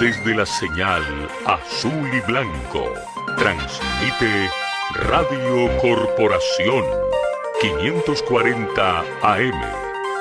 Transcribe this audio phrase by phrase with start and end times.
[0.00, 1.04] desde la señal
[1.44, 2.94] azul y blanco.
[3.36, 4.48] Transmite
[4.94, 6.86] Radio Corporación
[7.60, 9.60] 540 AM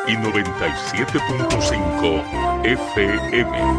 [0.06, 3.78] y 97.5 FM.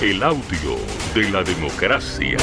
[0.00, 0.76] El audio
[1.12, 2.38] de la democracia.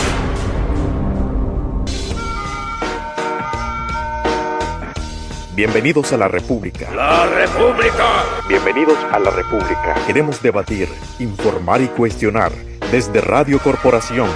[5.60, 6.90] Bienvenidos a la República.
[6.96, 8.24] ¡La República!
[8.48, 9.94] Bienvenidos a la República.
[10.08, 10.88] Queremos debatir,
[11.20, 12.54] informar y cuestionar
[12.94, 14.30] desde Radio Corporación.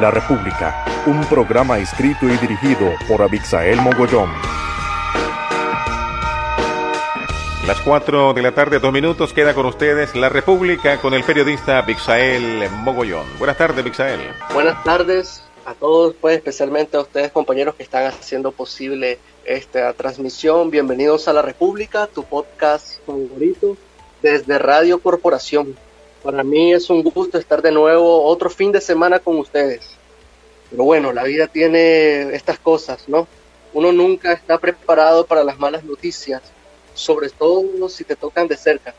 [0.00, 4.30] La República, un programa escrito y dirigido por Abixael Mogollón.
[7.66, 11.78] Las 4 de la tarde, dos minutos, queda con ustedes La República con el periodista
[11.78, 13.26] Abixael Mogollón.
[13.40, 14.20] Buenas tardes, Abixael.
[14.54, 20.70] Buenas tardes a todos, pues especialmente a ustedes compañeros que están haciendo posible esta transmisión.
[20.70, 23.76] Bienvenidos a La República, tu podcast favorito
[24.22, 25.76] desde Radio Corporación.
[26.22, 29.90] Para mí es un gusto estar de nuevo otro fin de semana con ustedes.
[30.70, 33.28] Pero bueno, la vida tiene estas cosas, ¿no?
[33.74, 36.40] Uno nunca está preparado para las malas noticias,
[36.94, 38.94] sobre todo si te tocan de cerca.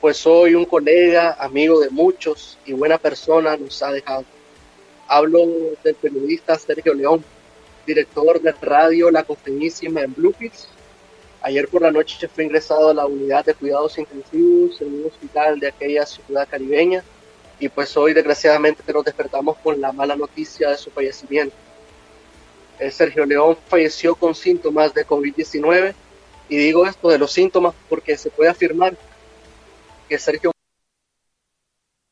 [0.00, 4.24] Pues hoy un colega, amigo de muchos y buena persona nos ha dejado.
[5.08, 5.38] Hablo
[5.84, 7.24] del periodista Sergio León,
[7.86, 10.66] director de radio La Costeñísima en Bluefields.
[11.42, 15.60] Ayer por la noche fue ingresado a la unidad de cuidados intensivos en un hospital
[15.60, 17.04] de aquella ciudad caribeña
[17.60, 21.54] y pues hoy desgraciadamente nos despertamos con la mala noticia de su fallecimiento.
[22.80, 25.94] El Sergio León falleció con síntomas de COVID-19
[26.48, 28.96] y digo esto de los síntomas porque se puede afirmar
[30.08, 30.50] que Sergio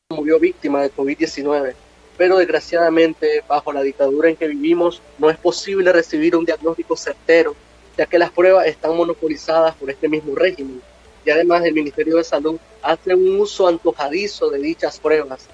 [0.09, 1.75] murió víctima de COVID-19
[2.17, 7.55] pero desgraciadamente bajo la dictadura en que vivimos no es posible recibir un diagnóstico certero,
[7.97, 10.81] ya que las pruebas están monopolizadas por este mismo régimen.
[11.25, 15.47] Y además el Ministerio de Salud hace un uso antojadizo de dichas pruebas.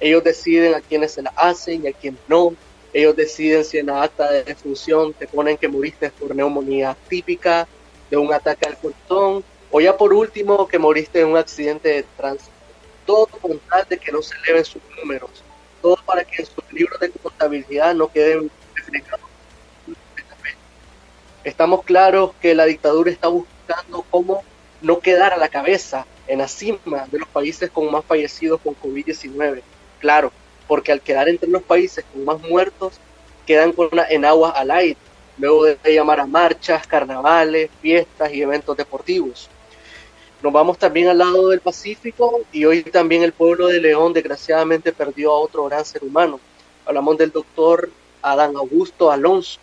[0.00, 2.54] Ellos deciden a quienes se las hacen y a quienes no.
[2.92, 7.66] Ellos deciden si en la acta de defunción te ponen que moriste por neumonía típica,
[8.08, 12.04] de un ataque al corazón, o ya por último que moriste en un accidente de
[12.16, 12.52] tránsito.
[13.04, 15.42] Todo con tal de que no se eleven sus números
[15.82, 18.50] todo para que sus libros de contabilidad no queden.
[21.44, 24.42] Estamos claros que la dictadura está buscando cómo
[24.80, 28.74] no quedar a la cabeza en la cima de los países con más fallecidos con
[28.74, 29.62] COVID-19.
[30.00, 30.32] Claro,
[30.66, 32.94] porque al quedar entre los países con más muertos,
[33.46, 34.98] quedan con una, en agua al aire,
[35.38, 39.48] luego de llamar a marchas, carnavales, fiestas y eventos deportivos.
[40.46, 44.92] Nos vamos también al lado del Pacífico y hoy también el pueblo de León desgraciadamente
[44.92, 46.38] perdió a otro gran ser humano.
[46.84, 47.90] Hablamos del doctor
[48.22, 49.58] Adán Augusto Alonso.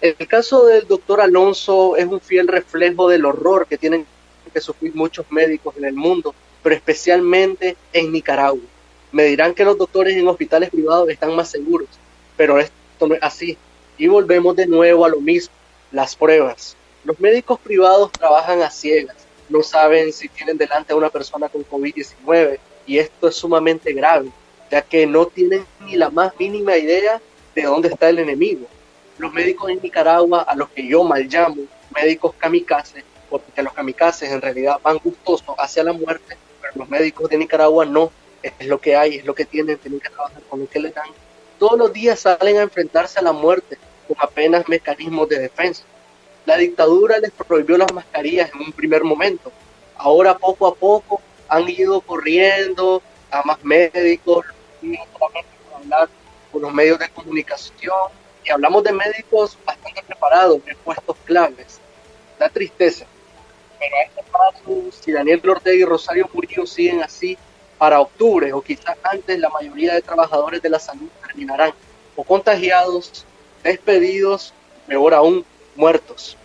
[0.00, 4.04] El caso del doctor Alonso es un fiel reflejo del horror que tienen
[4.52, 8.64] que sufrir muchos médicos en el mundo, pero especialmente en Nicaragua.
[9.12, 11.86] Me dirán que los doctores en hospitales privados están más seguros,
[12.36, 13.56] pero esto no es así.
[13.96, 15.54] Y volvemos de nuevo a lo mismo,
[15.92, 16.76] las pruebas.
[17.04, 19.19] Los médicos privados trabajan a ciegas
[19.50, 24.30] no saben si tienen delante a una persona con COVID-19 y esto es sumamente grave,
[24.70, 27.20] ya que no tienen ni la más mínima idea
[27.54, 28.66] de dónde está el enemigo.
[29.18, 31.62] Los médicos en Nicaragua, a los que yo mal llamo
[31.94, 37.28] médicos kamikazes, porque los kamikazes en realidad van gustosos hacia la muerte, pero los médicos
[37.28, 38.10] de Nicaragua no,
[38.42, 40.94] es lo que hay, es lo que tienen, tienen que trabajar con lo que les
[40.94, 41.10] dan.
[41.58, 43.76] Todos los días salen a enfrentarse a la muerte
[44.08, 45.84] con apenas mecanismos de defensa.
[46.46, 49.52] La dictadura les prohibió las mascarillas en un primer momento.
[49.96, 54.46] Ahora poco a poco han ido corriendo a más médicos,
[56.50, 57.94] con los medios de comunicación
[58.44, 61.80] y hablamos de médicos bastante preparados en puestos claves.
[62.38, 63.04] Da tristeza.
[63.78, 67.36] Pero este paso, si Daniel Ortega y Rosario Murillo siguen así,
[67.78, 71.72] para octubre o quizás antes la mayoría de trabajadores de la salud terminarán
[72.14, 73.24] o contagiados,
[73.62, 74.52] despedidos,
[74.86, 75.46] peor aún,
[75.76, 76.36] muertos.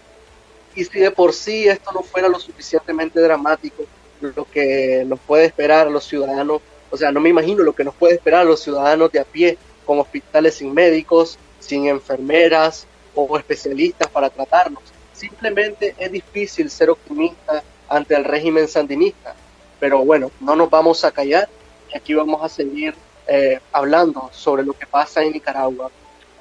[0.76, 3.84] Y si de por sí esto no fuera lo suficientemente dramático,
[4.20, 6.62] lo que nos puede esperar a los ciudadanos,
[6.92, 9.24] o sea, no me imagino lo que nos puede esperar a los ciudadanos de a
[9.24, 14.84] pie, con hospitales sin médicos, sin enfermeras o especialistas para tratarnos.
[15.14, 19.36] Simplemente es difícil ser optimista ante el régimen sandinista.
[19.80, 21.48] Pero bueno, no nos vamos a callar
[21.94, 22.96] y aquí vamos a seguir
[23.28, 25.92] eh, hablando sobre lo que pasa en Nicaragua.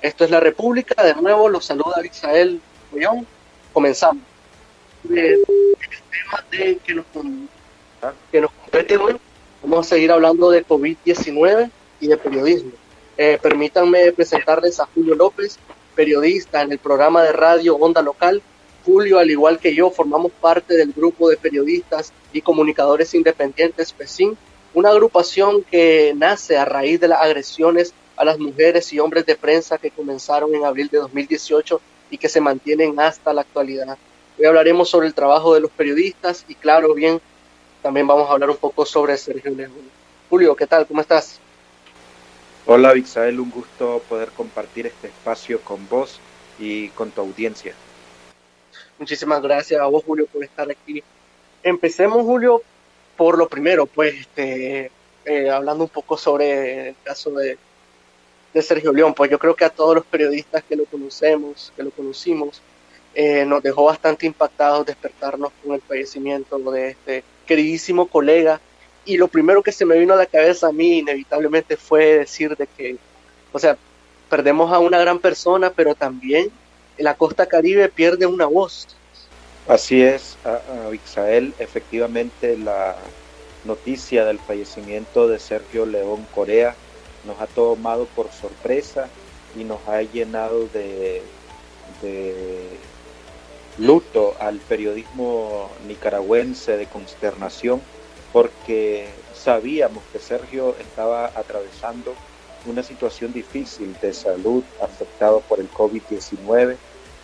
[0.01, 2.61] Esto es la República, de nuevo los saluda Israel
[3.73, 4.23] Comenzamos.
[5.09, 7.07] El tema de que nos,
[8.31, 9.17] que nos compete hoy,
[9.63, 11.71] vamos a seguir hablando de COVID-19
[12.01, 12.73] y de periodismo.
[13.17, 15.59] Eh, permítanme presentarles a Julio López,
[15.95, 18.43] periodista en el programa de radio Onda Local
[18.85, 24.37] Julio, al igual que yo, formamos parte del grupo de periodistas y comunicadores independientes PESIN,
[24.75, 29.37] una agrupación que nace a raíz de las agresiones a las mujeres y hombres de
[29.37, 31.81] prensa que comenzaron en abril de 2018
[32.11, 33.97] y que se mantienen hasta la actualidad.
[34.39, 37.21] Hoy hablaremos sobre el trabajo de los periodistas y claro, bien,
[37.83, 39.73] también vamos a hablar un poco sobre Sergio León.
[40.31, 40.87] Julio, ¿qué tal?
[40.87, 41.41] ¿Cómo estás?
[42.67, 46.19] Hola, Vixael, un gusto poder compartir este espacio con vos
[46.59, 47.75] y con tu audiencia.
[48.99, 51.03] Muchísimas gracias a vos, Julio, por estar aquí.
[51.63, 52.63] Empecemos, Julio,
[53.17, 54.91] por lo primero, pues, este,
[55.25, 57.59] eh, hablando un poco sobre el caso de,
[58.55, 61.83] de, Sergio León, pues yo creo que a todos los periodistas que lo conocemos, que
[61.83, 62.63] lo conocimos,
[63.15, 68.61] eh, nos dejó bastante impactados despertarnos con el fallecimiento de este queridísimo colega.
[69.05, 72.57] Y lo primero que se me vino a la cabeza a mí, inevitablemente, fue decir
[72.57, 72.97] de que,
[73.53, 73.77] o sea,
[74.31, 76.51] perdemos a una gran persona, pero también
[76.99, 78.89] la costa caribe pierde una voz.
[79.69, 80.37] Así es,
[80.87, 82.97] Abixael, efectivamente la
[83.65, 86.75] noticia del fallecimiento de Sergio León Corea
[87.27, 89.09] nos ha tomado por sorpresa
[89.57, 91.23] y nos ha llenado de,
[93.79, 97.81] luto al periodismo nicaragüense, de consternación,
[98.33, 102.15] porque sabíamos que Sergio estaba atravesando
[102.67, 106.77] una situación difícil de salud afectado por el COVID-19.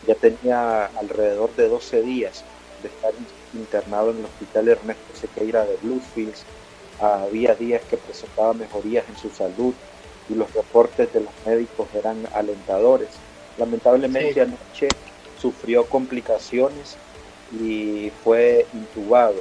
[0.06, 2.44] Ya tenía alrededor de 12 días
[2.82, 3.12] de estar
[3.54, 6.44] internado en el hospital Ernesto Sequeira de Bluefields.
[7.00, 9.72] Había días que presentaba mejorías en su salud
[10.28, 13.08] y los reportes de los médicos eran alentadores.
[13.56, 14.88] Lamentablemente anoche
[15.38, 16.98] sufrió complicaciones
[17.58, 19.40] y fue intubado.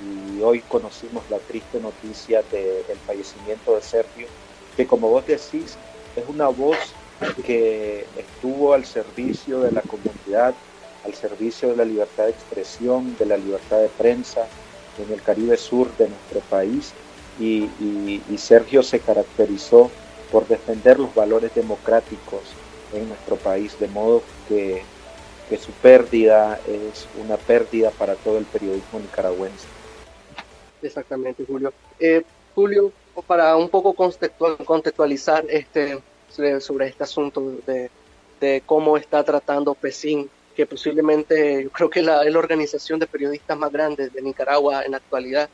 [0.00, 4.26] Y hoy conocimos la triste noticia del fallecimiento de Sergio
[4.76, 5.76] que como vos decís,
[6.16, 6.78] es una voz
[7.44, 10.54] que estuvo al servicio de la comunidad,
[11.04, 14.46] al servicio de la libertad de expresión, de la libertad de prensa
[14.98, 16.92] en el Caribe Sur de nuestro país
[17.40, 17.68] y,
[18.36, 19.90] Sergio se caracterizó
[20.30, 22.40] por defender los valores democráticos
[22.92, 24.82] en nuestro país, de modo que,
[25.60, 29.66] su pérdida es una pérdida para todo el periodismo nicaragüense.
[30.80, 31.74] Exactamente, Julio.
[32.00, 32.22] Eh,
[32.54, 32.90] Julio,
[33.26, 33.94] para un poco
[34.64, 36.00] contextualizar este,
[36.60, 42.32] sobre este asunto de, cómo está tratando PESIN, que posiblemente yo creo que la, es
[42.32, 45.48] la organización de periodistas más grande de Nicaragua en la actualidad.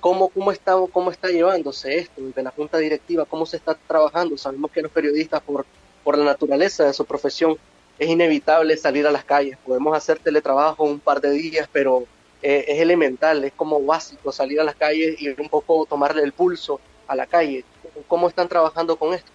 [0.00, 3.24] ¿Cómo, cómo, está, ¿Cómo está llevándose esto de la Junta Directiva?
[3.24, 4.36] ¿Cómo se está trabajando?
[4.36, 5.64] Sabemos que los periodistas, por,
[6.02, 7.56] por la naturaleza de su profesión,
[7.98, 9.58] es inevitable salir a las calles.
[9.64, 12.04] Podemos hacer teletrabajo un par de días, pero
[12.42, 16.32] eh, es elemental, es como básico salir a las calles y un poco tomarle el
[16.32, 17.64] pulso a la calle.
[18.08, 19.30] ¿Cómo están trabajando con esto?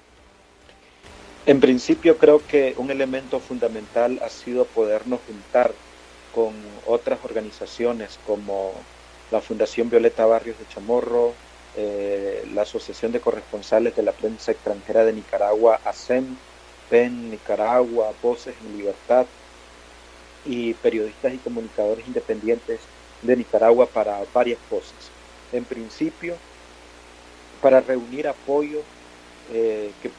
[1.48, 5.72] En principio creo que un elemento fundamental ha sido podernos juntar
[6.36, 6.54] con
[6.86, 8.74] otras organizaciones como
[9.32, 11.32] la Fundación Violeta Barrios de Chamorro,
[11.78, 16.36] eh, la Asociación de Corresponsales de la Prensa Extranjera de Nicaragua, ASEM,
[16.90, 19.26] PEN Nicaragua, Voces en Libertad
[20.44, 22.82] y periodistas y comunicadores independientes
[23.22, 25.14] de Nicaragua para varias cosas.
[25.54, 26.36] En principio,
[27.62, 28.84] para reunir apoyo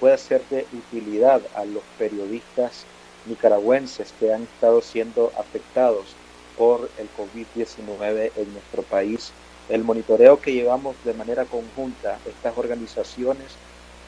[0.00, 2.84] pueda ser de utilidad a los periodistas
[3.26, 6.14] nicaragüenses que han estado siendo afectados
[6.56, 9.32] por el COVID-19 en nuestro país.
[9.68, 13.46] El monitoreo que llevamos de manera conjunta estas organizaciones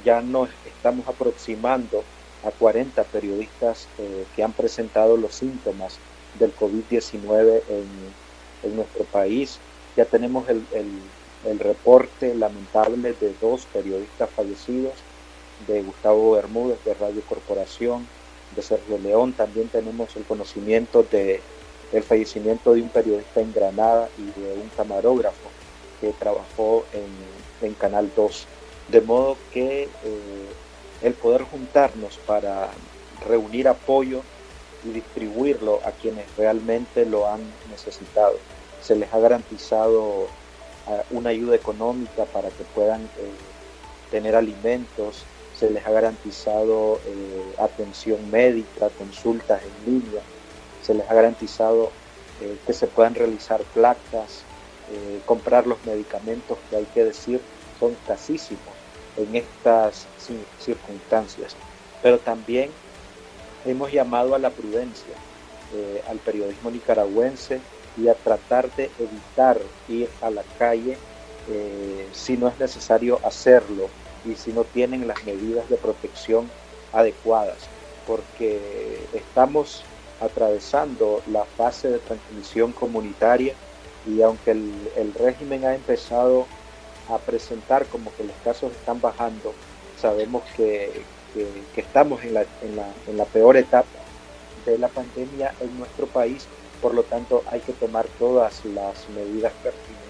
[0.04, 2.02] ya nos estamos aproximando
[2.44, 5.98] a 40 periodistas eh, que han presentado los síntomas
[6.38, 7.86] del COVID-19 en,
[8.62, 9.58] en, nuestro país.
[9.96, 10.64] Ya tenemos el,
[11.44, 14.94] el reporte lamentable de dos periodistas fallecidos,
[15.66, 18.06] de Gustavo Bermúdez de Radio Corporación,
[18.54, 19.32] de Sergio León.
[19.32, 21.40] También tenemos el conocimiento de
[21.92, 25.50] el fallecimiento de un periodista en Granada y de un camarógrafo
[26.00, 28.46] que trabajó en, en Canal 2.
[28.88, 29.88] De modo que eh,
[31.02, 32.68] el poder juntarnos para
[33.26, 34.22] reunir apoyo
[34.84, 37.40] y distribuirlo a quienes realmente lo han
[37.70, 38.36] necesitado.
[38.80, 40.28] Se les ha garantizado
[41.10, 43.30] una ayuda económica para que puedan eh,
[44.10, 45.24] tener alimentos,
[45.60, 50.22] se les ha garantizado eh, atención médica, consultas en línea,
[50.82, 51.92] se les ha garantizado
[52.40, 54.44] eh, que se puedan realizar placas,
[55.24, 57.40] comprar los medicamentos que hay que decir
[57.78, 58.74] son casísimos
[59.16, 60.08] en estas
[60.58, 61.54] circunstancias.
[62.02, 62.72] Pero también
[63.64, 65.14] hemos llamado a la prudencia,
[66.08, 67.60] al periodismo nicaragüense,
[67.96, 70.96] y a tratar de evitar ir a la calle
[71.48, 73.88] eh, si no es necesario hacerlo
[74.24, 76.50] y si no tienen las medidas de protección
[76.92, 77.58] adecuadas,
[78.06, 79.84] porque estamos
[80.20, 83.54] atravesando la fase de transmisión comunitaria
[84.06, 86.46] y aunque el, régimen ha empezado
[87.08, 89.52] a presentar como que los casos están bajando,
[90.00, 91.02] sabemos que,
[91.76, 92.44] estamos en la,
[93.06, 93.86] en la peor etapa
[94.66, 96.46] de la pandemia en nuestro país,
[96.82, 100.09] por lo tanto hay que tomar todas las medidas pertinentes.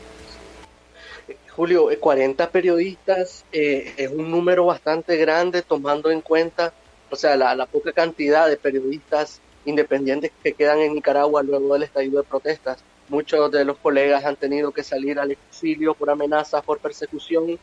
[1.56, 6.72] Julio, 40 eh, periodistas eh, es un número bastante grande tomando en cuenta,
[7.10, 12.22] o sea, la, poca cantidad de periodistas independientes que quedan en Nicaragua luego del estallido
[12.22, 12.82] de protestas.
[13.08, 17.58] Muchos de los colegas han tenido que salir al exilio por amenazas, por persecución,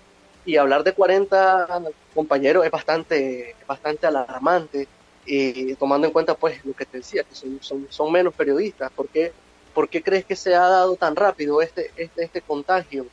[0.46, 1.82] y hablar de 40
[2.14, 4.88] compañeros es bastante, bastante alarmante,
[5.26, 8.92] y tomando en cuenta pues lo que te decía, que son, son, menos periodistas.
[8.92, 9.34] ¿Por qué,
[9.74, 13.08] ¿Por qué crees que se ha dado tan rápido este, este, este contagio?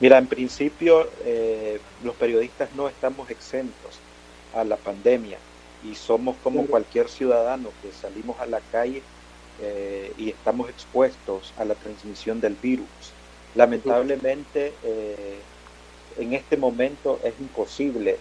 [0.00, 3.98] Mira, en principio eh, los periodistas no estamos exentos
[4.54, 5.38] a la pandemia
[5.84, 9.02] y somos como cualquier ciudadano que salimos a la calle
[9.60, 12.88] eh, y estamos expuestos a la transmisión del virus.
[13.56, 15.38] Lamentablemente, eh,
[16.18, 18.18] en este momento es imposible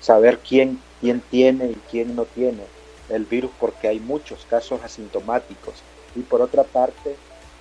[0.00, 2.62] saber quién, quién tiene y quién no tiene
[3.08, 5.82] el virus porque hay muchos casos asintomáticos.
[6.14, 7.16] Y por otra parte,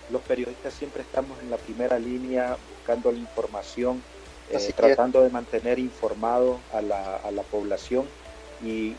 [0.10, 4.02] los periodistas siempre estamos en la primera línea buscando la información,
[4.50, 8.06] eh, tratando de mantener informado a la, a la población
[8.64, 8.96] y,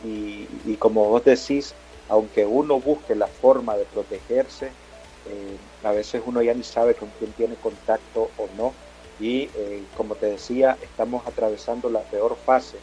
[0.65, 1.75] y, como vos decís,
[2.09, 7.11] aunque uno busque la forma de protegerse, eh, a veces uno ya ni sabe con
[7.19, 8.73] quién tiene contacto o no.
[9.21, 12.77] Y eh, como te decía, estamos atravesando la peor fase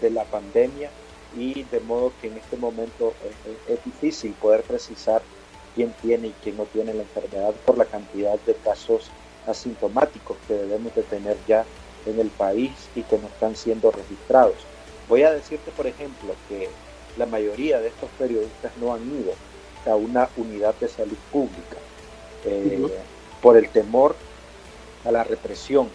[0.00, 0.90] de la pandemia
[1.36, 3.12] y de modo que en este momento
[3.68, 5.22] es difícil poder precisar
[5.74, 9.10] quién tiene y quién no tiene la enfermedad por la cantidad de casos
[9.46, 11.64] asintomáticos que debemos de tener ya
[12.06, 14.56] en el país y que no están siendo registrados.
[15.08, 16.68] Voy a decirte, por ejemplo, que
[17.16, 19.32] la mayoría de estos periodistas no han ido
[19.86, 21.78] a una unidad de salud pública
[22.44, 22.80] eh,
[23.42, 24.14] por el temor
[25.04, 25.88] a la represión,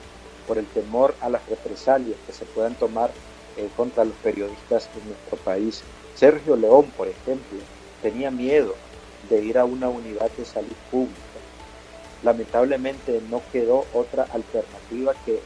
[0.48, 3.12] por el temor a las represalias que se puedan tomar
[3.58, 5.84] eh, contra los periodistas en nuestro país.
[6.16, 7.60] Sergio León, por ejemplo,
[8.02, 8.76] tenía miedo
[9.30, 11.20] de ir a una unidad de salud pública.
[12.24, 15.42] Lamentablemente no quedó otra alternativa que,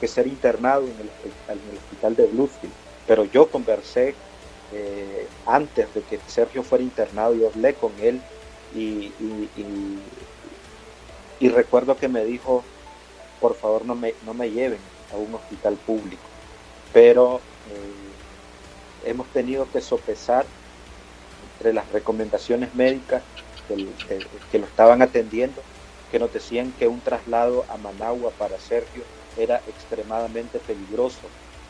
[0.00, 2.74] que, ser internado en el, hospital de Bluefield.
[3.06, 4.14] Pero yo conversé
[4.70, 8.20] eh, antes de que Sergio fuera internado y hablé con él
[8.74, 9.12] y,
[11.40, 12.62] y, recuerdo que me dijo,
[13.40, 14.80] por favor no me, no me lleven
[15.12, 16.22] a un hospital público.
[16.92, 17.40] Pero
[17.70, 20.44] eh, hemos tenido que sopesar
[21.64, 23.22] entre las recomendaciones médicas
[23.66, 25.62] que, lo estaban atendiendo,
[26.12, 29.02] que nos decían que un traslado a Managua para Sergio
[29.38, 31.22] era extremadamente peligroso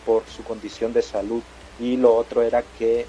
[0.05, 1.45] por su condición de salud.
[1.79, 3.07] Y lo otro era que eh,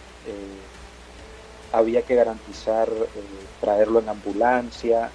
[1.71, 3.05] había que garantizar eh,
[3.59, 5.09] traerlo en ambulancia,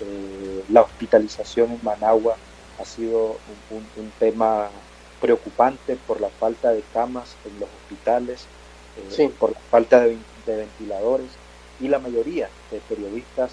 [0.00, 2.36] eh, la hospitalización en Managua
[2.80, 3.36] ha sido
[3.70, 4.70] un, tema
[5.20, 8.46] preocupante por la falta de camas en los hospitales,
[9.38, 11.28] por la falta de de ventiladores
[11.80, 13.52] y la mayoría de periodistas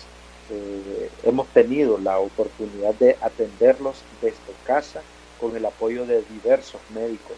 [0.51, 5.01] eh, hemos tenido la oportunidad de atenderlos desde casa
[5.39, 7.37] con el apoyo de diversos médicos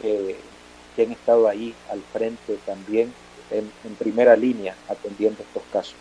[0.00, 3.12] que han estado ahí al frente también
[3.50, 5.96] en, primera línea atendiendo estos casos.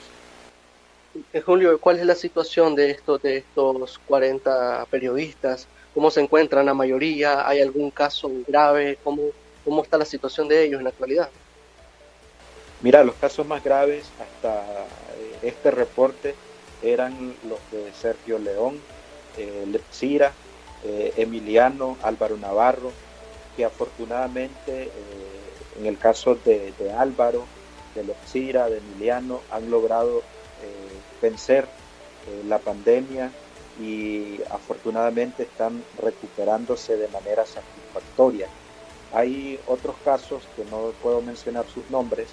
[1.34, 5.68] Eh, Julio, ¿cuál es la situación de estos, de estos 40 periodistas?
[5.94, 7.48] ¿Cómo se encuentran la mayoría?
[7.48, 8.98] ¿Hay algún caso grave?
[9.04, 9.24] ¿Cómo,
[9.66, 11.30] cómo está la situación de ellos en la actualidad?
[12.82, 16.36] Mira, los casos más graves hasta eh, este reporte
[16.82, 18.80] eran los de Sergio León,
[19.38, 20.32] eh, Lepsira,
[20.84, 22.92] eh, Emiliano, Álvaro Navarro,
[23.56, 24.90] que afortunadamente eh,
[25.80, 27.46] en el caso de, Álvaro,
[27.96, 30.24] de Lepsira, de Emiliano, han logrado
[31.22, 31.66] vencer
[32.48, 33.32] la pandemia
[33.80, 38.48] y afortunadamente están recuperándose de manera satisfactoria.
[39.14, 42.28] Hay otros casos que no puedo mencionar sus nombres,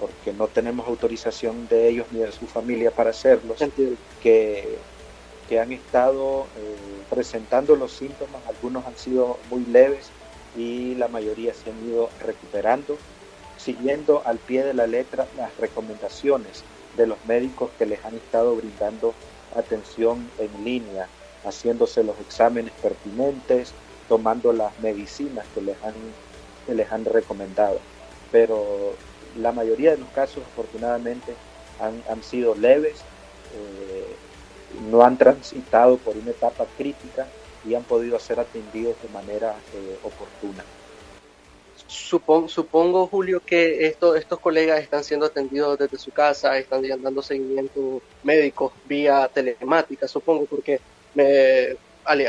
[0.00, 3.58] porque no tenemos autorización de ellos ni de su familia para hacerlos,
[4.22, 4.78] que,
[5.48, 6.76] que han estado eh,
[7.10, 10.10] presentando los síntomas, algunos han sido muy leves
[10.56, 12.96] y la mayoría se han ido recuperando,
[13.58, 16.64] siguiendo al pie de la letra las recomendaciones
[16.96, 19.14] de los médicos que les han estado brindando
[19.54, 21.08] atención en línea,
[21.44, 23.72] haciéndose los exámenes pertinentes,
[24.08, 25.94] tomando las medicinas que les han,
[26.66, 27.78] que les han recomendado.
[28.32, 28.94] Pero
[29.36, 31.34] la mayoría de los casos afortunadamente
[31.80, 32.98] han, sido leves,
[33.54, 34.06] eh,
[34.90, 37.26] no han transitado por una etapa crítica
[37.66, 40.64] y han podido ser atendidos de manera eh, oportuna.
[41.86, 47.20] Supongo, supongo, Julio, que esto, estos colegas están siendo atendidos desde su casa, están dando
[47.22, 50.80] seguimiento médico vía telemática, supongo, porque
[51.14, 51.76] me,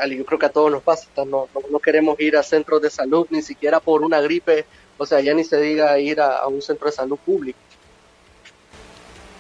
[0.10, 3.28] yo creo que a todos nos pasa, no, no, queremos ir a centros de salud,
[3.30, 4.66] ni siquiera por una gripe,
[5.02, 7.58] o sea, ya ni se diga ir a, un centro de salud público.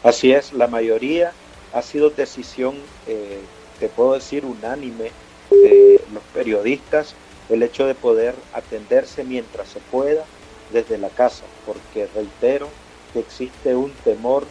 [0.04, 1.34] Así es, la mayoría
[1.72, 2.74] ha sido decisión,
[3.06, 3.38] eh,
[3.80, 5.12] te puedo decir, unánime
[5.52, 7.14] de los periodistas
[7.50, 10.26] el hecho de poder atenderse mientras se pueda
[10.74, 12.68] desde la casa, porque reitero
[13.14, 14.46] que existe un temor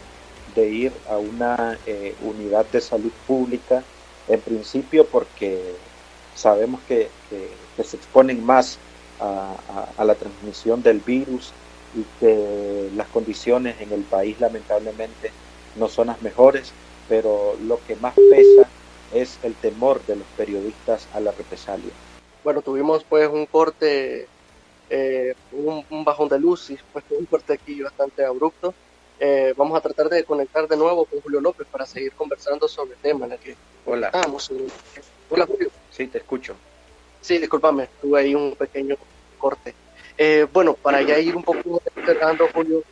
[0.55, 3.83] de ir a una eh, unidad de salud pública,
[4.29, 5.59] en principio porque
[6.35, 7.09] sabemos que,
[7.83, 8.77] se exponen más
[9.21, 11.51] a, la transmisión del virus
[11.95, 15.31] y que las condiciones en el país lamentablemente
[15.75, 16.71] no son las mejores,
[17.07, 18.67] pero lo que más pesa
[19.13, 21.91] es el temor de los periodistas a la represalia
[22.43, 24.27] bueno, tuvimos pues un corte,
[24.89, 28.73] eh, un, bajón de luz y pues un corte aquí bastante abrupto.
[29.19, 32.93] Eh, vamos a tratar de conectar de nuevo con Julio López para seguir conversando sobre
[32.93, 34.07] el tema en el que Hola.
[34.07, 34.51] estamos.
[35.29, 35.69] Hola Julio.
[35.91, 36.55] Sí, te escucho.
[37.21, 38.95] Sí, discúlpame, tuve ahí un pequeño
[39.37, 39.75] corte.
[40.17, 42.83] Eh, bueno, para ya ir un poco cerrando, Julio,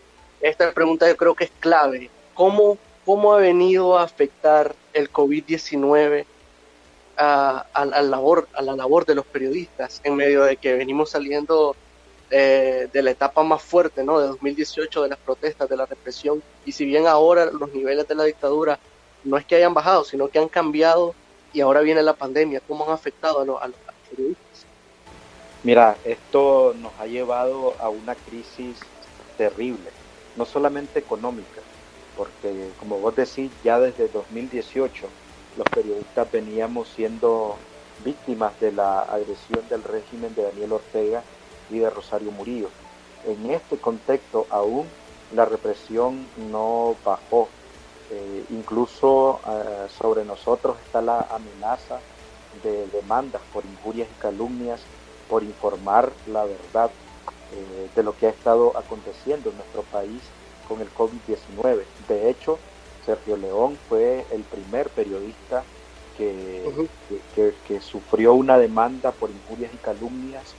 [0.42, 2.10] esta pregunta yo creo que es clave.
[2.34, 6.26] ¿Cómo, cómo ha venido a afectar el COVID-19
[7.18, 11.76] a, la labor, a la labor de los periodistas en medio de que venimos saliendo
[12.32, 14.20] eh, de la etapa más fuerte, ¿no?
[14.20, 16.42] De 2018, de las protestas, de la represión.
[16.66, 18.80] Y si bien ahora los niveles de la dictadura
[19.24, 21.14] no es que hayan bajado, sino que han cambiado
[21.52, 23.78] y ahora viene la pandemia, ¿cómo han afectado a, a los
[24.10, 24.68] periodistas?
[25.64, 28.94] Mira, esto nos ha llevado a una crisis
[29.36, 29.96] terrible,
[30.36, 31.68] no solamente económica,
[32.14, 35.16] porque como vos decís, ya desde 2018
[35.56, 37.66] los periodistas veníamos siendo
[37.98, 41.28] víctimas de la agresión del régimen de Daniel Ortega
[41.68, 42.76] y de Rosario Murillo.
[43.22, 44.96] En este contexto aún
[45.30, 47.56] la represión no bajó.
[48.10, 52.06] Eh, incluso eh, sobre nosotros está la amenaza
[52.64, 54.82] de demandas por injurias y calumnias,
[55.30, 56.92] por informar la verdad
[57.54, 60.22] eh, de lo que ha estado aconteciendo en nuestro país
[60.68, 61.84] con el COVID-19.
[62.08, 62.60] De hecho,
[63.06, 65.64] Sergio León fue el primer periodista
[66.18, 66.90] que,
[67.66, 70.54] que, sufrió una demanda por injurias y calumnias.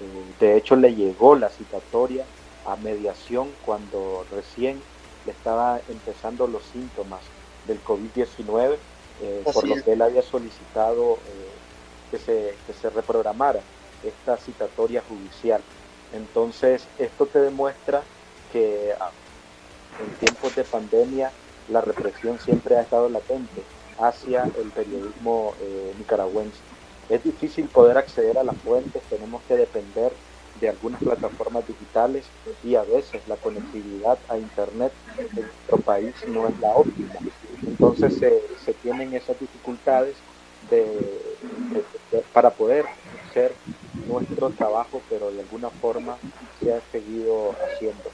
[0.00, 2.24] Eh, de hecho, le llegó la citatoria
[2.66, 4.80] a mediación cuando recién
[5.26, 7.20] le estaba empezando los síntomas
[7.66, 8.76] del COVID-19,
[9.24, 11.62] eh, por lo que él había solicitado eh,
[12.10, 13.66] que, se, que se reprogramara
[14.02, 15.66] esta citatoria judicial.
[16.10, 18.10] Entonces, esto te demuestra
[18.48, 19.14] que ah,
[19.98, 26.66] en tiempos de pandemia la represión siempre ha estado latente hacia el periodismo eh, nicaragüense.
[27.08, 30.20] Es difícil poder acceder a las fuentes, tenemos que depender
[30.54, 34.94] de algunas plataformas digitales y a veces la conectividad a Internet
[35.34, 37.20] en nuestro país no es la óptima.
[37.66, 38.14] Entonces
[38.64, 40.14] se tienen esas dificultades
[42.32, 42.84] para poder
[43.28, 43.52] hacer
[44.06, 46.16] nuestro trabajo, pero de alguna forma
[46.60, 48.10] se ha seguido haciendo.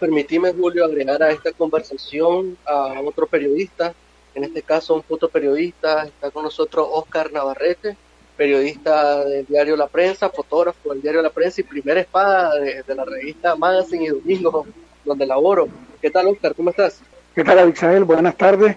[0.00, 3.94] Permitime, Julio, agregar a esta conversación a otro periodista,
[4.34, 7.96] en este caso un fotoperiodista, está con nosotros Oscar Navarrete,
[8.36, 13.04] periodista del diario La Prensa, fotógrafo del diario La Prensa y primera espada de, la
[13.04, 14.66] revista Magazine y Domingo,
[15.04, 15.68] donde laboro.
[16.00, 16.54] ¿Qué tal, Oscar?
[16.54, 17.00] ¿Cómo estás?
[17.34, 18.04] ¿Qué tal, Abixael?
[18.04, 18.76] Buenas tardes.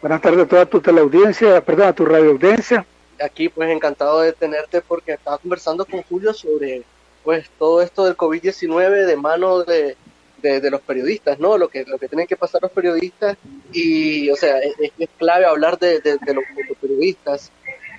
[0.00, 2.84] Buenas tardes a toda tu teleaudiencia, perdón, a tu radioaudiencia.
[3.24, 6.82] Aquí, pues, encantado de tenerte porque estaba conversando con Julio sobre,
[7.22, 9.96] pues, todo esto del COVID-19 de mano de
[10.42, 11.56] de, los periodistas, ¿no?
[11.56, 13.36] Lo que, lo que tienen que pasar los periodistas
[13.72, 17.50] y, o sea, es, clave hablar de, los fotoperiodistas.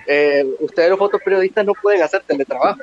[0.06, 2.80] Eh, ustedes los fotoperiodistas no pueden hacer teletrabajo.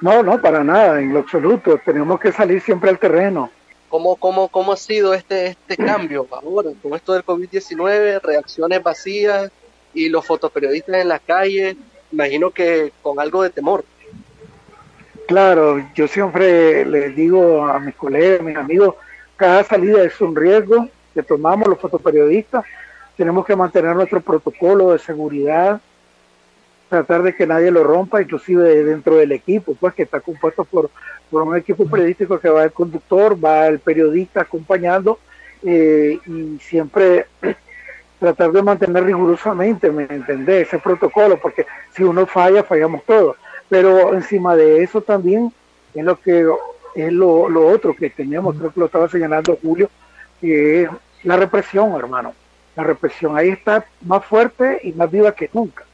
[0.00, 1.80] No, no, para nada, en lo absoluto.
[1.84, 3.50] Tenemos que salir siempre al terreno.
[3.94, 9.52] ¿Cómo, cómo, cómo ha sido este, este cambio ahora con esto del COVID-19, reacciones vacías
[9.94, 11.76] y los fotoperiodistas en la calle?
[12.10, 13.84] Imagino que con algo de temor.
[15.28, 18.96] Claro, yo siempre les digo a mis colegas, a mis amigos,
[19.36, 22.64] cada salida es un riesgo que tomamos los fotoperiodistas.
[23.16, 25.80] Tenemos que mantener nuestro protocolo de seguridad,
[26.88, 30.90] tratar de que nadie lo rompa, inclusive dentro del equipo, pues que está compuesto por,
[31.30, 35.18] por un equipo periodístico que va el conductor, va el periodista acompañando
[35.64, 37.26] eh, y siempre
[38.18, 40.68] tratar de mantener rigurosamente, ¿me entendés?
[40.68, 43.36] Ese protocolo, porque si uno falla, fallamos todos.
[43.68, 45.52] Pero encima de eso también
[45.94, 46.46] es lo que
[46.94, 49.90] es lo, lo otro que tenemos, creo que lo estaba señalando Julio,
[50.40, 50.90] que es
[51.24, 52.34] la represión, hermano.
[52.76, 55.84] La represión ahí está más fuerte y más viva que nunca.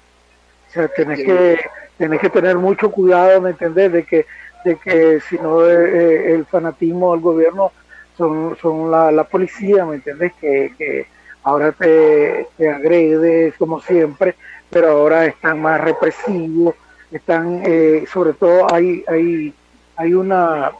[0.68, 1.58] O sea, tenés que,
[1.98, 3.92] tenés que tener mucho cuidado, ¿me entendés?
[3.92, 4.26] De que
[4.64, 7.72] de que si no el fanatismo del gobierno
[8.16, 10.32] son, son la, policía, ¿me entiendes?
[10.40, 11.06] Que, que
[11.42, 14.34] ahora te, te agrede como siempre,
[14.68, 16.74] pero ahora están más represivos,
[17.10, 19.54] están, eh, sobre todo hay, hay,
[19.96, 20.72] hay una,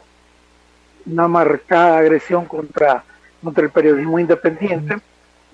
[1.05, 3.03] una marcada agresión contra,
[3.43, 4.95] contra el periodismo independiente,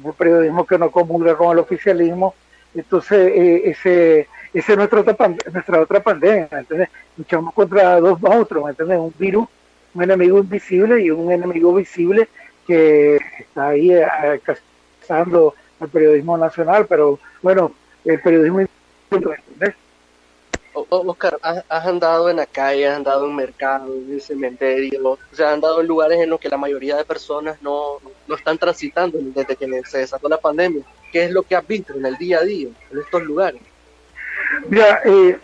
[0.03, 2.35] un periodismo que no comulga con el oficialismo,
[2.75, 6.49] entonces eh, ese, ese es nuestra otra, nuestra otra pandemia.
[7.17, 8.99] Luchamos contra dos monstruos, ¿entiendes?
[8.99, 9.47] Un virus,
[9.93, 12.27] un enemigo invisible y un enemigo visible
[12.65, 17.71] que está ahí eh, cazando al periodismo nacional, pero bueno,
[18.05, 18.65] el periodismo.
[20.89, 25.53] Oscar, has, andado en la calle, has andado en mercado, en cementerio, o sea, has
[25.55, 29.55] andado en lugares en los que la mayoría de personas no, no están transitando desde
[29.55, 30.83] que se desató la pandemia.
[31.11, 33.61] ¿Qué es lo que has visto en el día a día en estos lugares?
[34.69, 35.37] Mira, eh,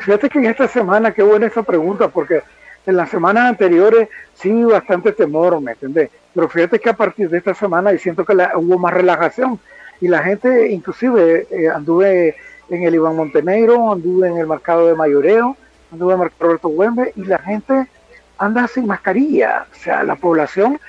[0.00, 2.42] fíjate que en esta semana, qué buena esa pregunta, porque
[2.86, 6.10] en las semanas anteriores sí bastante temor, ¿me entiendes?
[6.34, 9.58] Pero fíjate que a partir de esta semana y siento que hubo más relajación.
[10.00, 12.36] Y la gente, inclusive, eh, anduve
[12.68, 15.56] en el Iván Montenegro, anduve en el mercado de Mayoreo,
[15.92, 17.86] anduve en el mercado Roberto Güembe y la gente
[18.38, 20.80] anda sin mascarilla, o sea, la población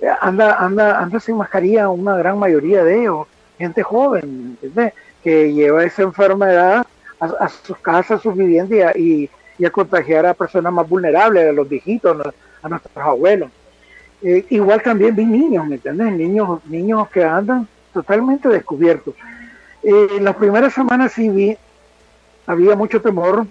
[0.00, 3.26] eh, anda, anda, anda sin mascarilla, una gran mayoría de ellos,
[3.58, 4.58] gente joven,
[5.24, 6.86] que lleva esa enfermedad
[7.18, 9.30] a, sus casas, a sus viviendas y,
[9.64, 13.50] a contagiar a personas más vulnerables, a los viejitos, a nuestros abuelos.
[14.22, 16.12] Eh, igual también vi niños, ¿me entiendes?
[16.12, 19.14] Niños, niños que andan totalmente descubiertos.
[19.82, 21.56] Eh, en las primeras semanas sí vi,
[22.46, 23.46] había mucho temor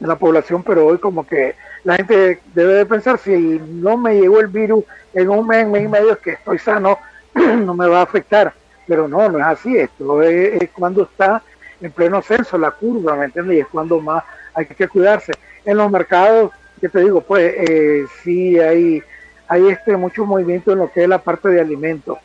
[0.00, 4.18] en la población, pero hoy como que la gente debe de pensar, si no me
[4.18, 6.98] llegó el virus en un mes, mes y medio que estoy sano,
[7.34, 8.54] no me va a afectar.
[8.86, 9.76] Pero no, no es así.
[9.76, 11.42] Esto es, cuando está
[11.80, 13.56] en pleno censo la curva, ¿me entiendes?
[13.56, 15.32] Y es cuando más hay que cuidarse.
[15.64, 19.02] En los mercados, que te digo, pues eh, sí hay,
[19.48, 22.18] hay este mucho movimiento en lo que es la parte de alimentos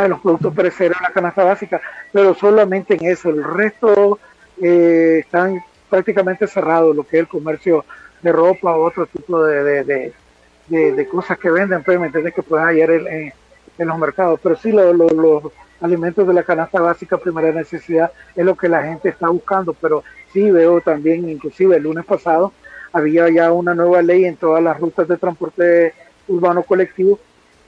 [0.00, 1.80] de los productos perecederos la canasta básica,
[2.12, 3.28] pero solamente en eso.
[3.28, 4.18] El resto
[4.60, 7.84] eh, están prácticamente cerrados, lo que es el comercio
[8.22, 9.84] de ropa o otro tipo de,
[10.68, 13.32] de, cosas que venden, pues, ¿me Que puedes hallar en,
[13.78, 14.40] los mercados.
[14.42, 15.42] Pero sí, los
[15.80, 20.04] alimentos de la canasta básica primera necesidad es lo que la gente está buscando, pero
[20.32, 22.52] sí veo también, inclusive el lunes pasado,
[22.92, 25.94] había ya una nueva ley en todas las rutas de transporte
[26.28, 27.18] urbano colectivo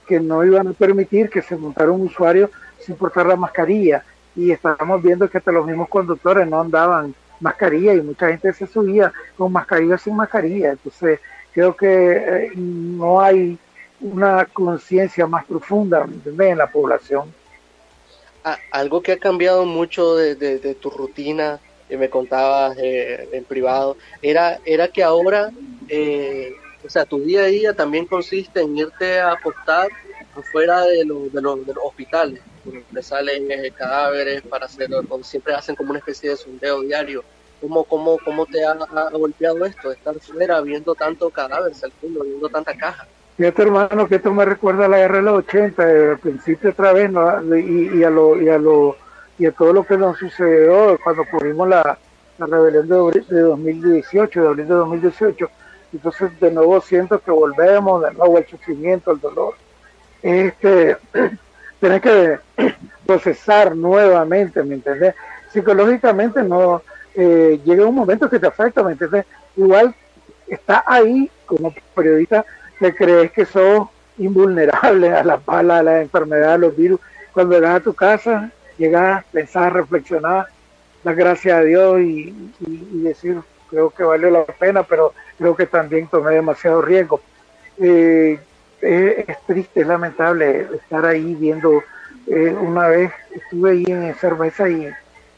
[0.07, 4.03] que no iban a permitir que se montara un usuario sin portar la mascarilla.
[4.35, 8.67] Y estábamos viendo que hasta los mismos conductores no andaban mascarilla y mucha gente se
[8.67, 10.71] subía con mascarilla sin mascarilla.
[10.71, 11.19] Entonces,
[11.53, 13.57] creo que eh, no hay
[14.01, 17.33] una conciencia más profunda en la población.
[18.71, 24.59] algo que ha cambiado mucho de, tu rutina, que me contabas eh, en privado, era,
[24.65, 25.51] era que ahora
[25.87, 26.55] eh,
[26.85, 29.89] o sea, tu día a día también consiste en irte a apostar
[30.35, 34.89] afuera de, de, los hospitales, donde salen eh, cadáveres para hacer,
[35.23, 37.23] siempre hacen como una especie de sondeo diario.
[37.61, 38.73] ¿Cómo, cómo, cómo te ha,
[39.13, 43.07] golpeado esto, estar fuera viendo tanto fondo, viendo tanta caja?
[43.37, 47.11] Fíjate hermano que esto me recuerda la guerra de los 80, al principio otra vez,
[47.11, 48.95] y, a lo, y, a lo,
[49.37, 51.97] y a todo lo que nos sucedió cuando cubrimos la,
[52.37, 55.49] la rebelión de, de 2018, de abril de 2018
[55.95, 59.53] entonces de nuevo siento que volvemos, de nuevo el sufrimiento, el dolor.
[60.21, 60.97] Este,
[61.79, 62.39] tienes que
[63.05, 65.15] procesar nuevamente, ¿me entiendes?
[65.51, 66.81] Psicológicamente no
[67.13, 69.25] eh, llega un momento que te afecta, ¿me entiendes?
[69.55, 69.95] Igual
[70.47, 72.45] está ahí como periodista
[72.79, 76.99] que crees que sos invulnerable a la pala, a la enfermedad, a los virus.
[77.33, 80.47] Cuando llegas a tu casa, llegas a pensar, reflexionar,
[81.03, 85.65] dar gracias a Dios y, y decir, creo que valió la pena, pero creo que
[85.65, 87.21] también tomé demasiado riesgo.
[87.77, 88.39] Eh,
[88.81, 91.83] es, triste, es lamentable estar ahí viendo.
[92.27, 94.89] Eh, una vez estuve ahí en cerveza y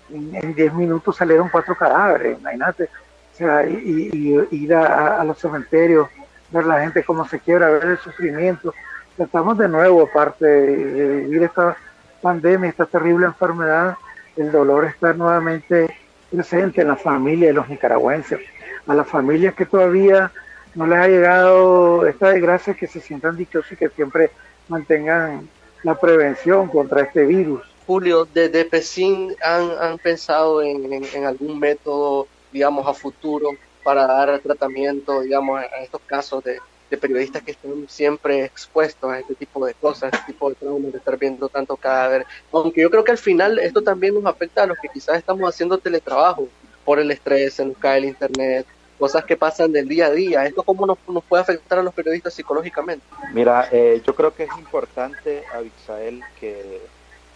[0.10, 2.86] en 10 minutos salieron cuatro cadáveres, imagínate.
[3.34, 6.08] O sea, y, ir a, los cementerios,
[6.52, 8.74] ver la gente cómo se quiebra, ver el sufrimiento.
[9.18, 11.76] Estamos de nuevo, aparte de vivir esta
[12.22, 13.96] pandemia, esta terrible enfermedad,
[14.36, 15.88] el dolor está nuevamente
[16.32, 18.40] presente en la familia de los nicaragüenses
[18.88, 20.32] a las familias que todavía
[20.76, 24.32] no les ha llegado esta desgracia, que se sientan dichosos y que siempre
[24.70, 25.48] mantengan
[25.84, 27.62] la prevención contra este virus.
[27.86, 33.52] Julio, desde PESIN han, han pensado en, algún método, digamos, a futuro
[33.88, 36.60] para dar tratamiento, digamos, a estos casos de,
[36.98, 40.98] periodistas que están siempre expuestos a este tipo de cosas, este tipo de traumas, de
[40.98, 42.26] estar viendo tanto cadáver.
[42.52, 45.48] Aunque yo creo que al final esto también nos afecta a los que quizás estamos
[45.48, 46.50] haciendo teletrabajo
[46.84, 48.68] por el estrés, se nos cae el internet,
[49.00, 50.46] cosas que pasan del día a día.
[50.46, 53.06] ¿Esto cómo nos, puede afectar a los periodistas psicológicamente?
[53.32, 56.82] Mira, eh, yo creo que es importante, Abixael, que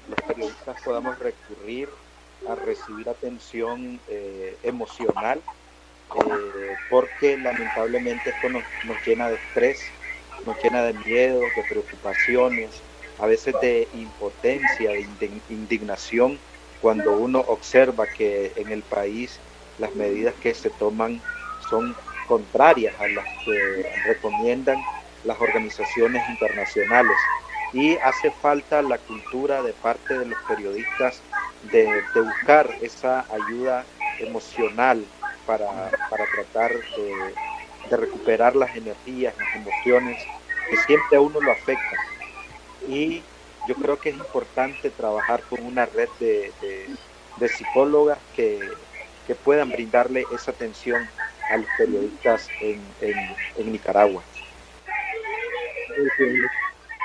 [0.09, 1.87] los periodistas podamos recurrir
[2.49, 5.39] a recibir atención eh, emocional,
[6.15, 9.81] eh, porque lamentablemente esto nos, nos llena de estrés,
[10.45, 12.69] nos llena de miedo, de preocupaciones,
[13.19, 16.39] a veces de impotencia, de indignación,
[16.81, 19.39] cuando uno observa que en el país
[19.77, 21.21] las medidas que se toman
[21.69, 21.95] son
[22.27, 24.77] contrarias a las que recomiendan
[25.23, 27.17] las organizaciones internacionales.
[27.73, 31.21] Y hace falta la cultura de parte de los periodistas
[31.71, 33.85] de, buscar esa ayuda
[34.19, 35.03] emocional
[35.45, 35.89] para,
[36.33, 40.23] tratar de, recuperar las energías, las emociones
[40.69, 41.99] que siempre a uno lo afectan.
[42.87, 43.21] Y
[43.67, 46.51] yo creo que es importante trabajar con una red de,
[47.37, 48.59] de, psicólogas que,
[49.27, 51.07] que, puedan brindarle esa atención
[51.49, 54.23] a los periodistas en, en, Nicaragua.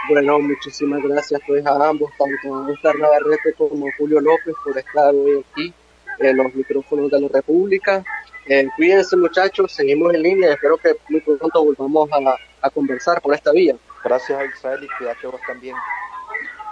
[0.09, 4.79] Bueno, muchísimas gracias pues a ambos, tanto a Oscar Navarrete como a Julio López por
[4.79, 5.75] estar hoy aquí
[6.19, 8.05] en los micrófonos de la República.
[8.47, 13.35] Eh, cuídense muchachos, seguimos en línea, espero que muy pronto volvamos a, a conversar por
[13.35, 13.75] esta vía.
[14.05, 15.75] Gracias Isabel y cuídate vos también.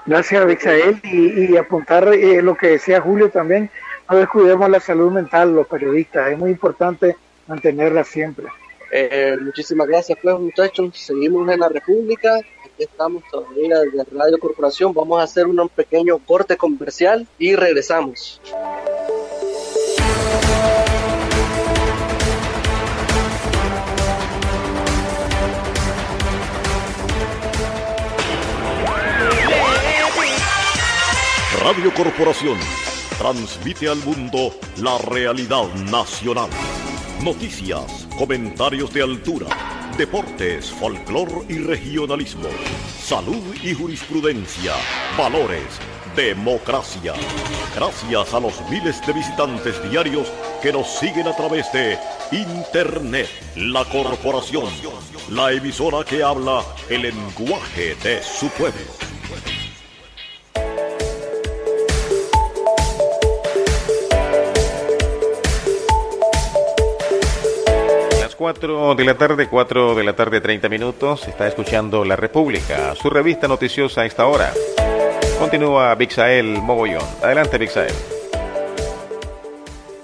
[0.06, 1.00] Gracias, Bixael.
[1.02, 3.70] Y, apuntar eh, lo que decía Julio también,
[4.10, 8.46] no descuidemos la salud mental los periodistas, es muy importante mantenerla siempre.
[8.92, 10.96] Eh, muchísimas gracias, pues muchachos.
[10.96, 12.38] Seguimos en la República.
[12.74, 14.92] Aquí estamos todavía desde Radio Corporación.
[14.92, 18.40] Vamos a hacer un pequeño corte comercial y regresamos.
[31.62, 32.58] Radio Corporación
[33.18, 36.50] transmite al mundo la realidad nacional.
[37.22, 39.46] Noticias, comentarios de altura,
[39.96, 42.48] deportes, folclor y regionalismo,
[42.98, 44.72] salud y jurisprudencia,
[45.16, 45.62] valores,
[46.16, 47.14] democracia.
[47.74, 51.98] Gracias a los miles de visitantes diarios que nos siguen a través de
[52.32, 54.66] Internet, la corporación,
[55.30, 59.13] la emisora que habla el lenguaje de su pueblo.
[68.36, 71.28] Cuatro de la tarde, 4 de la tarde, 30 minutos.
[71.28, 74.52] Está escuchando La República, su revista noticiosa a esta hora.
[75.38, 77.04] Continúa Bixael Mogollón.
[77.22, 77.92] Adelante, Bixael.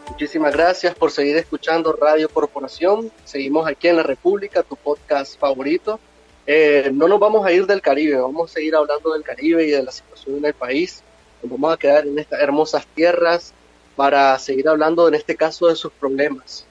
[0.09, 3.11] Muchísimas gracias por seguir escuchando Radio Corporación.
[3.25, 5.99] Seguimos aquí en La República, tu podcast favorito.
[6.47, 9.71] Eh, no nos vamos a ir del Caribe, vamos a seguir hablando del Caribe y
[9.71, 11.03] de la situación en el país.
[11.43, 13.53] Nos vamos a quedar en estas hermosas tierras
[13.97, 16.67] para seguir hablando, en este caso, de sus problemas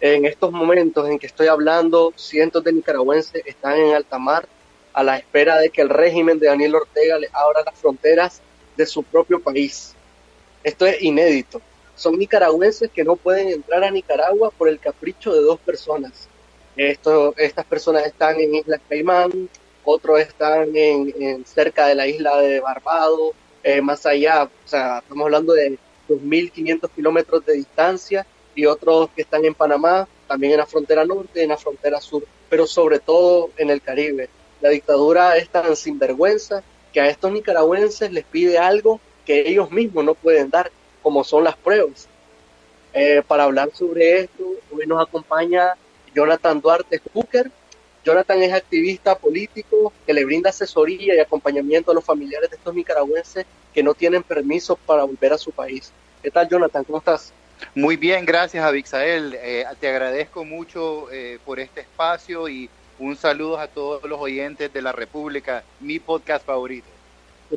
[0.00, 4.46] en estos momentos en que estoy hablando, cientos de nicaragüenses están en alta mar
[4.92, 8.40] a la espera de que el régimen de Daniel Ortega les abra las fronteras
[8.76, 9.94] de su propio país.
[10.64, 11.60] Esto es inédito.
[11.94, 16.28] Son nicaragüenses que no pueden entrar a Nicaragua por el capricho de dos personas.
[16.76, 19.48] Estas personas están en Isla Caimán,
[19.82, 23.32] otros están en, cerca de la isla de Barbado,
[23.62, 25.78] eh, más allá, o sea, estamos hablando de
[26.08, 28.26] 2.500 kilómetros de distancia
[28.56, 32.24] y otros que están en Panamá, también en la frontera norte, en la frontera sur,
[32.48, 34.28] pero sobre todo en el Caribe.
[34.60, 40.04] La dictadura es tan sinvergüenza que a estos nicaragüenses les pide algo que ellos mismos
[40.04, 42.08] no pueden dar, como son las pruebas.
[42.94, 45.74] Eh, para hablar sobre esto, hoy nos acompaña
[46.14, 47.50] Jonathan Duarte Hooker.
[48.02, 52.74] Jonathan es activista político que le brinda asesoría y acompañamiento a los familiares de estos
[52.74, 55.92] nicaragüenses que no tienen permiso para volver a su país.
[56.22, 56.84] ¿Qué tal, Jonathan?
[56.84, 57.32] ¿Cómo estás?
[57.74, 59.36] Muy bien, gracias Abixael.
[59.40, 64.72] Eh, te agradezco mucho eh, por este espacio y un saludo a todos los oyentes
[64.72, 66.88] de la República, mi podcast favorito.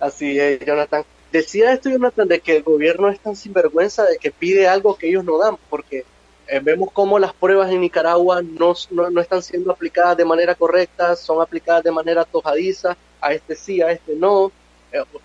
[0.00, 1.04] Así es, Jonathan.
[1.32, 5.08] Decía esto, Jonathan, de que el gobierno es tan sinvergüenza de que pide algo que
[5.08, 6.04] ellos no dan, porque
[6.46, 11.16] eh, vemos cómo las pruebas en Nicaragua no, no, están siendo aplicadas de manera correcta,
[11.16, 14.52] son aplicadas de manera tojadiza, a este sí, a este no,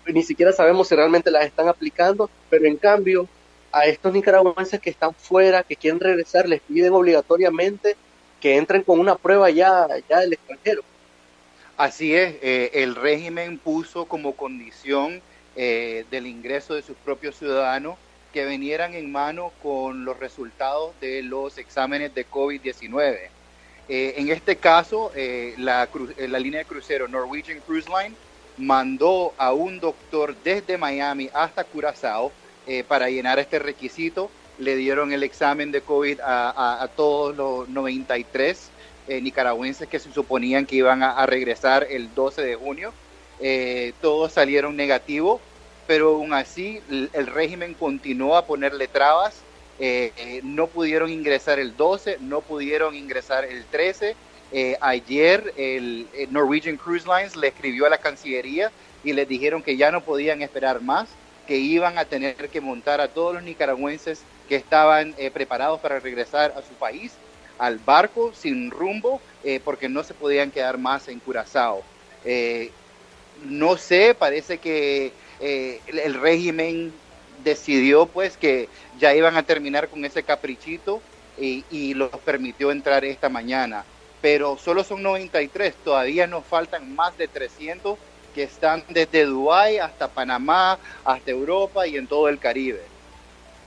[0.06, 3.28] ni siquiera sabemos si realmente las están aplicando, pero en cambio
[3.72, 7.96] a estos nicaragüenses que están fuera, que quieren regresar, les piden obligatoriamente
[8.40, 10.82] que entren con una prueba ya, ya del extranjero.
[11.76, 15.22] Así es, eh, el régimen puso como condición
[15.56, 17.96] eh, del ingreso de sus propios ciudadanos
[18.32, 23.18] que vinieran en mano con los resultados de los exámenes de COVID-19.
[23.88, 25.10] Eh, en este caso,
[25.58, 28.14] la, la línea de crucero Norwegian Cruise Line
[28.56, 32.30] mandó a un doctor desde Miami hasta Curazao
[32.72, 34.30] eh, para llenar este requisito
[34.60, 38.70] le dieron el examen de COVID a, todos los 93
[39.08, 42.92] eh, nicaragüenses que se suponían que iban a, regresar el 12 de junio.
[43.40, 45.40] Eh, todos salieron negativos,
[45.88, 49.40] pero aún así el, régimen continuó a ponerle trabas.
[50.44, 54.14] No pudieron ingresar el 12, no pudieron ingresar el 13.
[54.80, 58.70] ayer el, Norwegian Cruise Lines le escribió a la Cancillería
[59.02, 61.08] y les dijeron que ya no podían esperar más,
[61.50, 65.98] que iban a tener que montar a todos los nicaragüenses que estaban eh, preparados para
[65.98, 67.10] regresar a su país,
[67.58, 71.82] al barco sin rumbo, eh, porque no se podían quedar más en Curazao.
[72.24, 72.70] Eh,
[73.46, 76.92] no sé, parece que el, régimen
[77.42, 78.68] decidió pues que
[79.00, 81.02] ya iban a terminar con ese caprichito
[81.36, 83.84] y, y los permitió entrar esta mañana.
[84.22, 87.98] Pero solo son 93, todavía nos faltan más de 300
[88.34, 92.80] que están desde Dubái hasta Panamá, hasta Europa y en todo el Caribe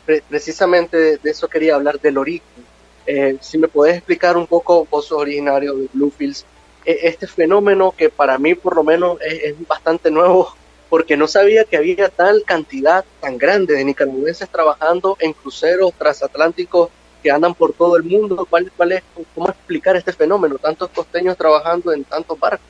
[0.06, 2.65] precisamente de eso quería hablar del origen.
[3.06, 6.45] Eh, si me puedes explicar un poco, vos sos originario de Bluefields,
[6.86, 10.54] e, este fenómeno que para mí por lo menos es, bastante nuevo,
[10.89, 16.89] porque no sabía que había tal cantidad tan grande de nicaragüenses trabajando en cruceros transatlánticos
[17.21, 18.45] que andan por todo el mundo.
[18.49, 20.58] ¿Cuál, cuál es, ¿Cómo explicar este fenómeno?
[20.58, 22.67] Tantos costeños trabajando en tantos barcos.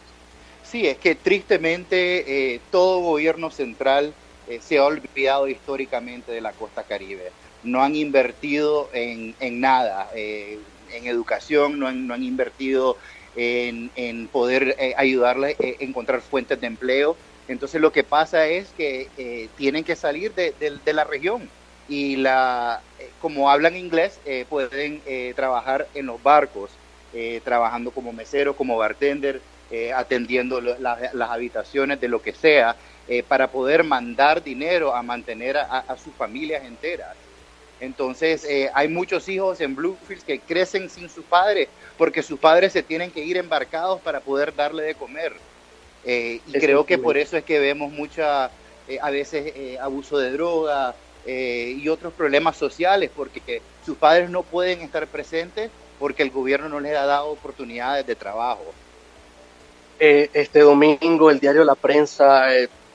[0.73, 4.11] Sí, es que tristemente eh, todo gobierno central
[4.49, 7.29] eh, se ha olvidado históricamente de la costa caribe.
[7.61, 10.57] No han invertido en, nada, eh,
[10.91, 12.97] en educación, no han, no han invertido
[13.35, 17.15] en, poder ayudarle a encontrar fuentes de empleo.
[17.47, 20.55] Entonces lo que pasa es que tienen que salir de,
[20.91, 21.47] la región
[21.87, 22.81] y la,
[23.21, 25.03] como hablan inglés pueden
[25.35, 26.71] trabajar en los barcos,
[27.43, 29.39] trabajando como mesero, como bartender,
[29.95, 35.97] atendiendo las habitaciones de lo que sea eh, para poder mandar dinero a mantener a,
[36.01, 37.13] sus familias enteras.
[37.81, 42.71] Entonces, eh, hay muchos hijos en Bluefields que crecen sin su padre porque sus padres
[42.71, 45.33] se tienen que ir embarcados para poder darle de comer.
[46.05, 48.45] Eh, y creo que por eso es que vemos mucha,
[49.01, 55.07] a veces, abuso de droga y otros problemas sociales, porque sus padres no pueden estar
[55.07, 58.73] presentes porque el gobierno no les ha dado oportunidades de trabajo.
[59.99, 62.47] Este domingo el diario La Prensa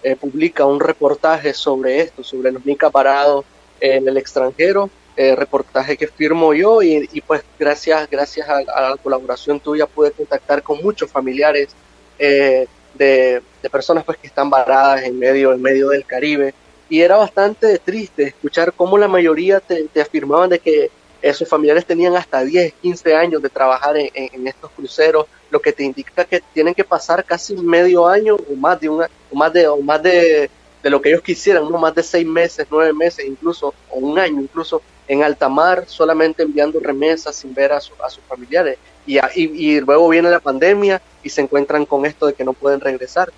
[0.03, 3.45] eh, publica un reportaje sobre esto, sobre los Nica parados
[3.81, 9.59] en el extranjero, eh, reportaje que firmo yo y, pues gracias, gracias a, la colaboración
[9.59, 11.71] tuya pude contactar con muchos familiares
[12.17, 16.55] eh, de, personas pues que están varadas en medio, en medio del Caribe.
[16.89, 20.91] Y era bastante triste escuchar cómo la mayoría te, te afirmaban de que
[21.35, 25.85] sus familiares tenían hasta 10, 15 años de trabajar en, estos cruceros, lo que te
[25.85, 29.69] indica que tienen que pasar casi medio año o más de una, o más de,
[29.69, 30.51] o más de,
[30.83, 34.41] lo que ellos quisieran, no más de seis meses, nueve meses incluso, o un año
[34.41, 37.95] incluso, en alta mar, solamente enviando remesas sin ver a, sus
[38.29, 38.79] familiares.
[39.07, 42.81] Y, y, luego viene la pandemia y se encuentran con esto de que no pueden
[42.81, 43.33] regresar.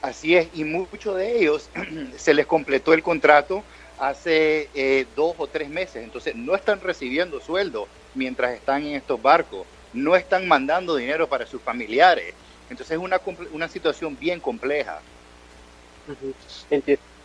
[0.00, 1.70] Así es, y muchos de ellos
[2.16, 3.62] se les completó el contrato
[4.02, 9.22] hace eh, dos o tres meses, entonces no están recibiendo sueldo mientras están en estos
[9.22, 12.34] barcos, no están mandando dinero para sus familiares,
[12.70, 13.20] entonces es una,
[13.52, 15.00] una situación bien compleja.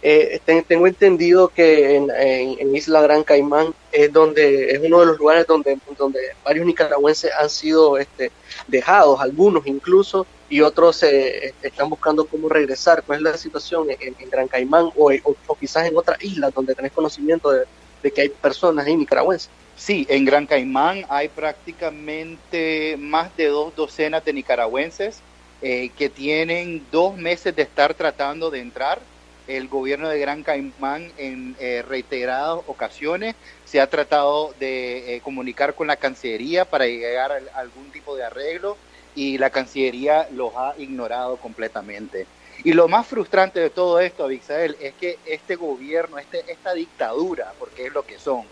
[0.03, 5.47] Eh, tengo entendido que en, Isla Gran Caimán es donde es uno de los lugares
[5.47, 8.31] donde, donde varios nicaragüenses han sido este,
[8.67, 13.03] dejados, algunos incluso, y otros eh, están buscando cómo regresar.
[13.03, 16.91] ¿Cuál es la situación en, Gran Caimán o, o, quizás en otras islas donde tenés
[16.91, 17.65] conocimiento de,
[18.11, 19.49] que hay personas ahí nicaragüenses?
[19.77, 25.21] Sí, en Gran Caimán hay prácticamente más de dos docenas de nicaragüenses
[25.61, 28.99] eh, que tienen dos meses de estar tratando de entrar
[29.45, 33.35] el gobierno de Gran Caimán en eh, reiteradas ocasiones
[33.65, 38.23] se ha tratado de eh, comunicar con la Cancillería para llegar a, algún tipo de
[38.23, 38.77] arreglo
[39.13, 42.25] y la Cancillería los ha ignorado completamente.
[42.63, 47.53] Y lo más frustrante de todo esto, Abixael, es que este gobierno, este, esta dictadura,
[47.59, 48.43] porque es lo que son,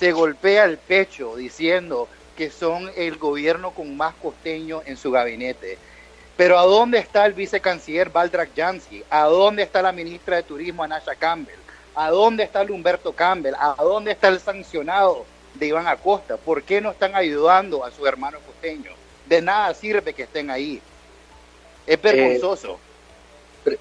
[0.00, 5.78] se golpea el pecho diciendo que son el gobierno con más costeños en su gabinete
[6.40, 9.04] pero ¿a dónde está el vicecanciller Baldrak Jansi?
[9.10, 11.58] ¿A dónde está la ministra de Turismo Anasha Campbell?
[11.94, 13.52] ¿A dónde está el Humberto Campbell?
[13.58, 15.26] ¿A dónde está el sancionado
[15.56, 16.38] de Iván Acosta?
[16.38, 18.94] ¿Por qué no están ayudando a sus hermanos costeños?
[19.28, 20.80] De nada sirve que estén ahí.
[21.86, 22.80] Es eh, vergonzoso.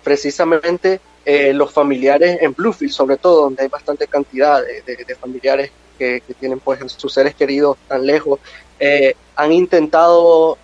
[0.04, 6.24] precisamente eh, los familiares en Bluefield, sobre todo, donde hay bastante cantidad de, familiares que,
[6.40, 8.40] tienen pues sus seres queridos tan lejos,
[8.80, 10.58] eh, han intentado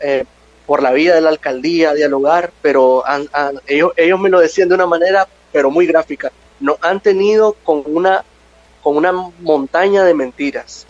[0.65, 3.03] por la vida de la alcaldía, dialogar, pero
[3.67, 6.31] ellos, ellos me lo decían de una manera, pero muy gráfica.
[6.59, 8.25] No han tenido con una
[8.85, 10.85] con una montaña de mentiras.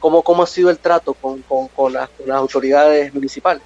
[0.00, 3.62] ¿Cómo, cómo ha sido el trato con, con, las, autoridades municipales?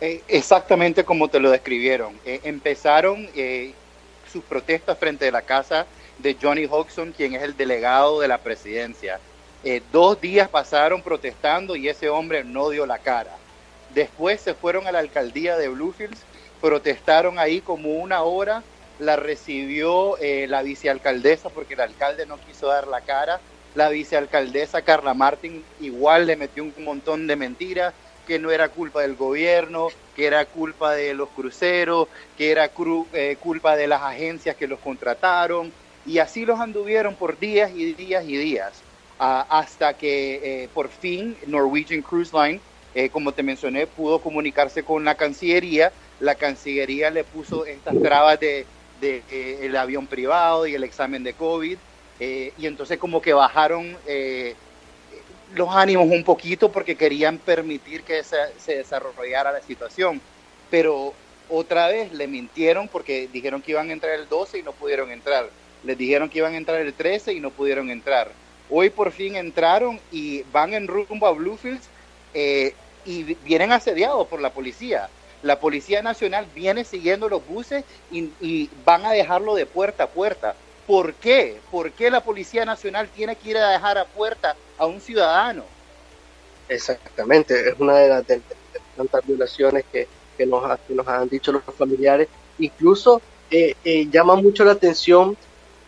[0.00, 2.18] Eh, exactamente como te lo describieron.
[2.24, 3.74] Eh, empezaron eh,
[4.32, 5.84] sus protestas frente a la casa
[6.22, 9.20] de Johnny Hodgson, quien es el delegado de la presidencia.
[9.92, 13.32] dos días pasaron protestando y ese hombre no dio la cara.
[13.94, 16.20] Después se fueron a la alcaldía de Bluefields,
[16.60, 18.62] protestaron ahí como una hora
[19.00, 23.40] la recibió eh, la vicealcaldesa porque el alcalde no quiso dar la cara.
[23.74, 27.94] La vicealcaldesa Carla Martín igual le metió un montón de mentiras,
[28.26, 32.70] que no era culpa del gobierno, que era culpa de los cruceros, que era
[33.12, 35.72] eh, culpa de las agencias que los contrataron.
[36.06, 38.72] Y así los anduvieron por días y días y días,
[39.18, 42.60] hasta que eh, por fin Norwegian Cruise Line,
[43.12, 45.92] como te mencioné, pudo comunicarse con la Cancillería.
[46.18, 48.66] La Cancillería le puso estas trabas de
[49.00, 51.78] de, eh, el avión privado y el examen de COVID.
[52.20, 54.54] Eh, y entonces como que bajaron eh,
[55.54, 58.36] los ánimos un poquito porque querían permitir que se,
[58.76, 60.20] desarrollara la situación.
[60.70, 61.14] Pero
[61.48, 65.10] otra vez le mintieron porque dijeron que iban a entrar el 12 y no pudieron
[65.10, 65.48] entrar.
[65.84, 68.30] Les dijeron que iban a entrar el 13 y no pudieron entrar.
[68.68, 71.88] Hoy por fin entraron y van en rumbo a Bluefields
[73.04, 75.08] y vienen asediados por la policía
[75.42, 80.54] la Policía Nacional viene siguiendo los buses y, van a dejarlo de puerta a puerta.
[80.86, 81.58] ¿Por qué?
[81.70, 85.64] ¿Por qué la Policía Nacional tiene que ir a dejar a puerta a un ciudadano?
[86.68, 88.24] Exactamente, es una de las,
[88.96, 90.06] tantas violaciones que,
[90.46, 92.28] nos, nos, han dicho los familiares.
[92.58, 93.20] Incluso
[93.50, 95.36] eh, eh, llama mucho la atención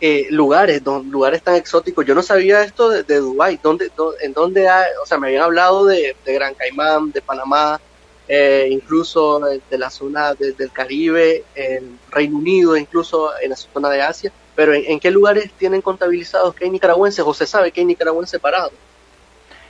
[0.05, 2.05] eh, lugares, lugares tan exóticos.
[2.05, 3.89] Yo no sabía esto de, de Dubái, ¿Dónde,
[4.19, 7.79] en dónde hay, o sea, me habían hablado de, Gran Caimán, de Panamá,
[8.27, 14.01] eh, incluso de la zona del Caribe, en Reino Unido, incluso en la zona de
[14.01, 14.33] Asia.
[14.57, 18.41] Pero ¿en, qué lugares tienen contabilizados que hay nicaragüenses o se sabe que hay nicaragüenses
[18.41, 18.73] parados?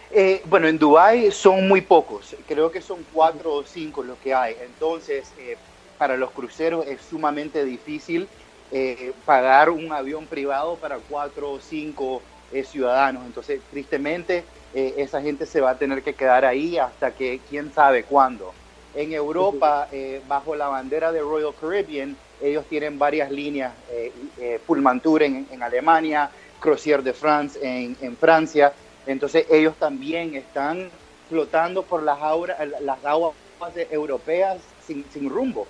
[0.09, 4.34] Eh, bueno, en Dubái son muy pocos, creo que son cuatro o cinco los que
[4.34, 4.55] hay.
[4.65, 5.57] Entonces, eh,
[5.99, 8.27] para los cruceros es sumamente difícil
[9.26, 12.21] pagar un avión privado para cuatro o cinco
[12.63, 13.26] ciudadanos.
[13.26, 14.43] Entonces, tristemente,
[14.74, 18.53] eh, esa gente se va a tener que quedar ahí hasta que quién sabe cuándo.
[18.95, 24.59] En Europa, eh, bajo la bandera de Royal Caribbean, ellos tienen varias líneas, eh, eh
[24.65, 28.74] Pullmantur en, Alemania, Croisière de France en, Francia,
[29.05, 30.89] entonces ellos también están
[31.30, 32.17] flotando por las,
[32.82, 33.36] las aguas
[33.91, 35.67] europeas sin, rumbo.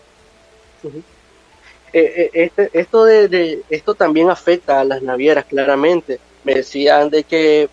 [1.94, 6.20] Este, esto, de, esto también afecta a las navieras, claramente.
[6.44, 7.70] Me decían de que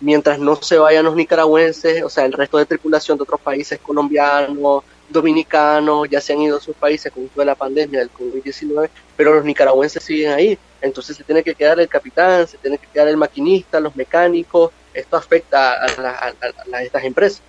[0.00, 3.78] mientras no se vayan los nicaragüenses, o sea, el resto de tripulación de otros países
[3.78, 8.88] colombianos, dominicanos, ya se han ido a sus países con toda la pandemia del COVID-19,
[9.16, 10.58] pero los nicaragüenses siguen ahí.
[10.80, 14.72] Entonces se tiene que quedar el capitán, se tiene que quedar el maquinista, los mecánicos.
[14.92, 17.42] Esto afecta a, estas empresas.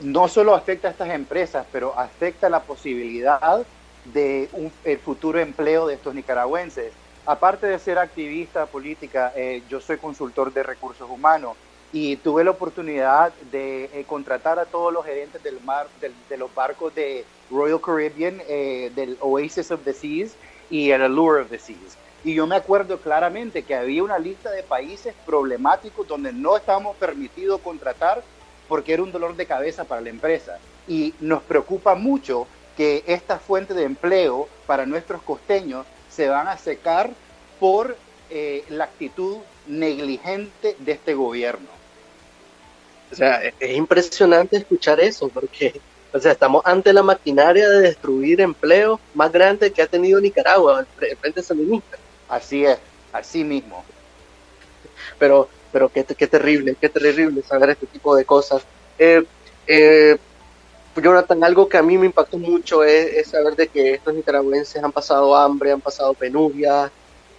[0.00, 3.64] No solo afecta a estas empresas, pero afecta la posibilidad
[4.04, 6.92] de un el futuro empleo de estos nicaragüenses.
[7.24, 11.56] Aparte de ser activista política, eh, yo soy consultor de recursos humanos
[11.92, 16.52] y tuve la oportunidad de eh, contratar a todos los gerentes del mar, de los
[16.54, 20.34] barcos de Royal Caribbean, eh, del Oasis of the Seas
[20.70, 21.98] y el Allure of the Seas.
[22.24, 26.96] Y yo me acuerdo claramente que había una lista de países problemáticos donde no estábamos
[26.96, 28.22] permitidos contratar
[28.68, 30.58] porque era un dolor de cabeza para la empresa.
[30.88, 32.46] Y nos preocupa mucho
[32.76, 37.10] que estas fuentes de empleo para nuestros costeños se van a secar
[37.60, 37.96] por
[38.30, 41.68] eh, la actitud negligente de este gobierno.
[43.10, 45.80] O sea, es impresionante escuchar eso, porque
[46.12, 50.86] o sea, estamos ante la maquinaria de destruir empleo más grande que ha tenido Nicaragua,
[51.00, 51.96] el Frente Sandinista.
[52.28, 52.78] Así es,
[53.12, 53.82] así mismo.
[55.18, 58.62] Pero, pero qué, qué terrible, qué terrible saber este tipo de cosas.
[58.98, 59.24] Eh,
[59.66, 60.18] eh,
[60.96, 64.92] Jonathan, algo que a mí me impactó mucho es, saber de que estos nicaragüenses han
[64.92, 66.90] pasado hambre, han pasado penuria,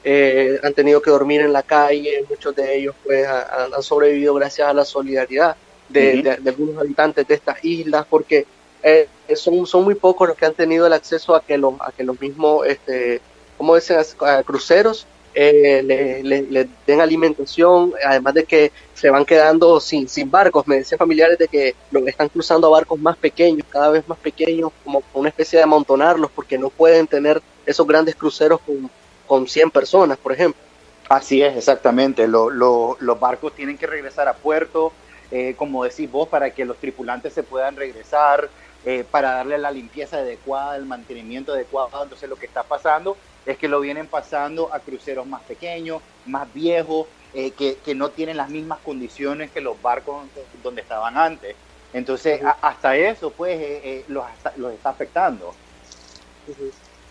[0.03, 4.67] eh, han tenido que dormir en la calle, muchos de ellos pues han, sobrevivido gracias
[4.67, 5.55] a la solidaridad
[5.87, 8.45] de, algunos habitantes de estas islas, porque
[8.81, 11.91] eh, son, son muy pocos los que han tenido el acceso a que los, a
[11.91, 13.21] que los mismos, este,
[13.57, 13.97] como dicen,
[14.45, 15.05] cruceros
[15.35, 20.67] eh, le, den alimentación, además de que se van quedando sin, sin barcos.
[20.67, 24.17] Me decían familiares de que lo están cruzando a barcos más pequeños, cada vez más
[24.19, 28.89] pequeños, como una especie de amontonarlos, porque no pueden tener esos grandes cruceros con
[29.27, 30.61] con 100 personas, por ejemplo.
[31.09, 32.27] Así es, exactamente.
[32.27, 34.93] los barcos tienen que regresar a puerto,
[35.31, 38.49] eh, como decís vos, para que los tripulantes se puedan regresar,
[38.85, 42.03] eh, para darle la limpieza adecuada, el mantenimiento adecuado.
[42.03, 46.51] Entonces lo que está pasando es que lo vienen pasando a cruceros más pequeños, más
[46.53, 50.23] viejos, eh, que, que, no tienen las mismas condiciones que los barcos
[50.61, 51.55] donde estaban antes.
[51.91, 54.25] Entonces, hasta eso, pues, eh, eh, los,
[54.57, 55.53] los, está afectando.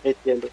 [0.05, 0.49] Entiendo.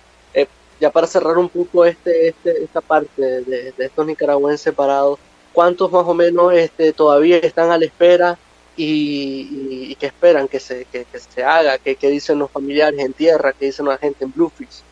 [0.80, 5.19] ya para cerrar un poco este, este, esta parte de, de, estos nicaragüenses parados,
[5.53, 8.38] ¿cuántos más o menos este, todavía están a la espera
[8.75, 11.77] y, y, que esperan que se, que, se haga?
[11.77, 13.53] ¿Qué, dicen los familiares en tierra?
[13.53, 14.84] ¿Qué dicen la gente en Bluefish?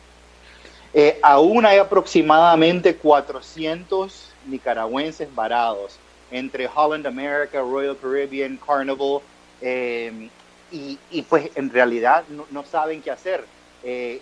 [0.94, 5.98] Eh, aún hay aproximadamente 400 nicaragüenses varados
[6.30, 9.20] entre Holland America, Royal Caribbean, Carnival,
[9.60, 10.28] eh,
[10.70, 13.44] y, y, pues en realidad no, no saben qué hacer.
[13.82, 14.20] Eh,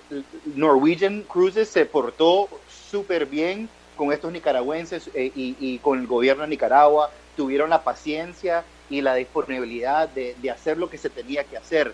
[0.54, 6.42] Norwegian Cruises se portó súper bien con estos nicaragüenses eh, y, y, con el gobierno
[6.42, 11.42] de Nicaragua, tuvieron la paciencia y la disponibilidad de, de hacer lo que se tenía
[11.44, 11.92] que hacer,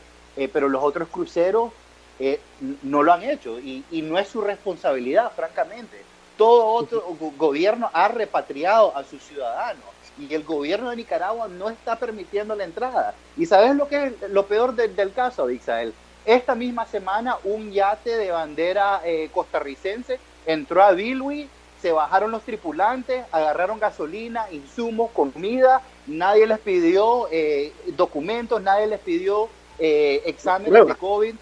[0.52, 1.72] pero los otros cruceros
[2.82, 6.02] no lo han hecho y, y no es su responsabilidad, francamente
[6.36, 7.04] todo otro
[7.36, 9.84] gobierno ha repatriado a sus ciudadanos
[10.18, 13.14] y el gobierno de Nicaragua no está permitiendo la entrada.
[13.36, 15.94] ¿Y sabes lo que es lo peor del caso, Dixael?
[16.24, 21.48] Esta misma semana un yate de bandera eh, costarricense entró a Bilwi,
[21.80, 29.00] se bajaron los tripulantes, agarraron gasolina, insumos, comida, nadie les pidió eh, documentos, nadie les
[29.00, 29.48] pidió
[29.78, 31.34] eh, exámenes de COVID.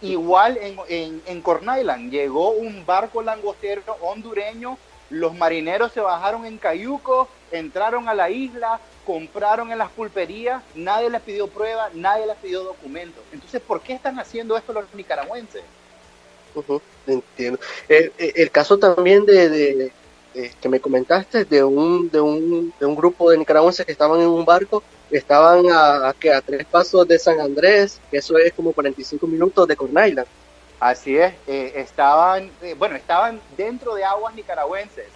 [0.00, 4.78] Igual en, en, en Corn Island llegó un barco langostero hondureño,
[5.10, 11.10] los marineros se bajaron en Cayuco, entraron a la isla, compraron en las pulperías, nadie
[11.10, 13.22] les pidió pruebas, nadie les pidió documentos.
[13.32, 15.62] Entonces, ¿por qué están haciendo esto los nicaragüenses?
[17.06, 17.58] entiendo.
[17.88, 19.92] El, caso también de,
[20.60, 24.28] que me comentaste de un, de, un, de un grupo de nicaragüenses que estaban en
[24.28, 24.82] un barco
[25.16, 29.94] estaban a, tres pasos de San Andrés, que eso es como 45 minutos de Corn.
[30.80, 35.06] Así es, eh, estaban, eh, bueno, estaban dentro de aguas nicaragüenses,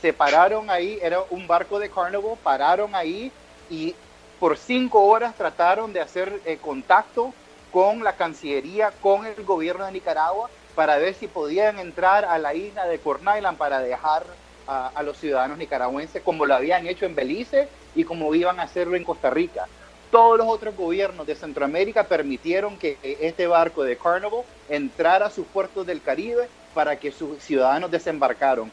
[0.00, 3.32] se pararon ahí, era un barco de Carnival, pararon ahí
[3.68, 3.94] y
[4.38, 7.32] por cinco horas trataron de hacer eh, contacto
[7.72, 12.54] con la Cancillería, con el gobierno de Nicaragua, para ver si podían entrar a la
[12.54, 13.24] isla de Corn
[13.58, 14.24] para dejar
[14.68, 18.96] a, los ciudadanos nicaragüenses, como lo habían hecho en Belice y como iban a hacerlo
[18.96, 19.66] en Costa Rica.
[20.10, 25.46] Todos los otros gobiernos de Centroamérica permitieron que este barco de Carnival entrara a sus
[25.46, 28.70] puertos del Caribe para que sus ciudadanos desembarcaron.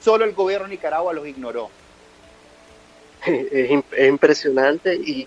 [0.00, 1.70] Solo el gobierno de Nicaragua los ignoró.
[3.26, 3.70] Es,
[4.08, 5.26] impresionante y,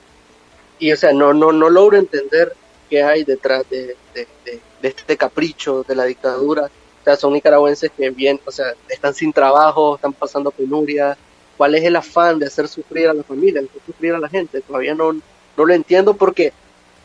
[0.79, 2.53] y, o sea, no, no, no logro entender
[2.89, 6.71] qué hay detrás de, de, de este capricho de la dictadura
[7.03, 11.17] o sea, son nicaragüenses que bien, o sea, están sin trabajo, están pasando penuria.
[11.63, 14.27] ¿Cuál es el afán de hacer sufrir a la familia, de hacer sufrir a la
[14.27, 14.59] gente?
[14.59, 16.51] Todavía no, no lo entiendo porque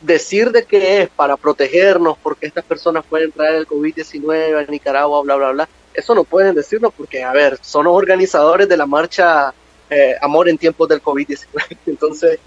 [0.01, 5.21] decir de que es para protegernos, porque estas personas pueden traer el COVID-19 a Nicaragua,
[5.21, 8.85] bla, bla, bla, eso no pueden decirlo porque, a ver, son los organizadores de la
[8.85, 9.53] marcha
[9.89, 11.77] eh, Amor en tiempos del COVID-19.
[11.85, 12.37] Entonces,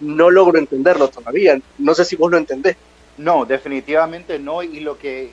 [0.00, 1.58] no logro entenderlo todavía.
[1.78, 2.76] No sé si vos lo entendés.
[3.16, 4.62] No, definitivamente no.
[4.62, 5.30] Y lo que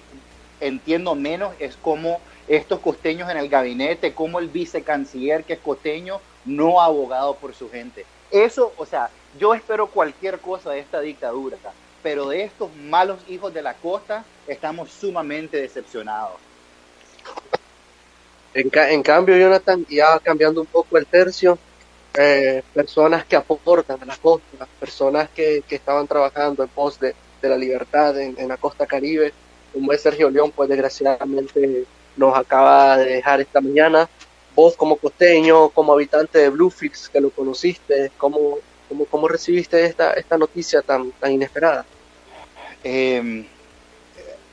[0.61, 2.21] entiendo menos es cómo
[2.51, 7.55] estos costeños en el gabinete, como el vicecanciller que es costeño, no ha abogado por
[7.55, 8.05] su gente.
[8.29, 11.57] Eso, o sea, yo espero cualquier cosa de esta dictadura,
[12.03, 16.33] pero de estos malos hijos de la costa estamos sumamente decepcionados.
[18.53, 21.57] En, cambio, Jonathan, ya cambiando un poco el tercio,
[22.15, 27.55] eh, personas que aportan a la costa, personas que, estaban trabajando en pos de, la
[27.55, 29.31] libertad en la costa caribe,
[29.71, 34.09] como es Sergio León, pues desgraciadamente nos acaba de dejar esta mañana.
[34.55, 38.57] Vos como costeño, como habitante de Bluefix, que lo conociste, ¿cómo,
[38.89, 41.85] cómo, cómo recibiste esta, esta noticia tan, tan inesperada?
[42.83, 43.45] Eh,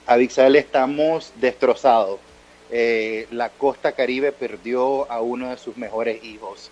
[0.07, 2.21] Abixal, estamos destrozados.
[2.71, 6.71] Eh, la costa caribe perdió a uno de sus mejores hijos.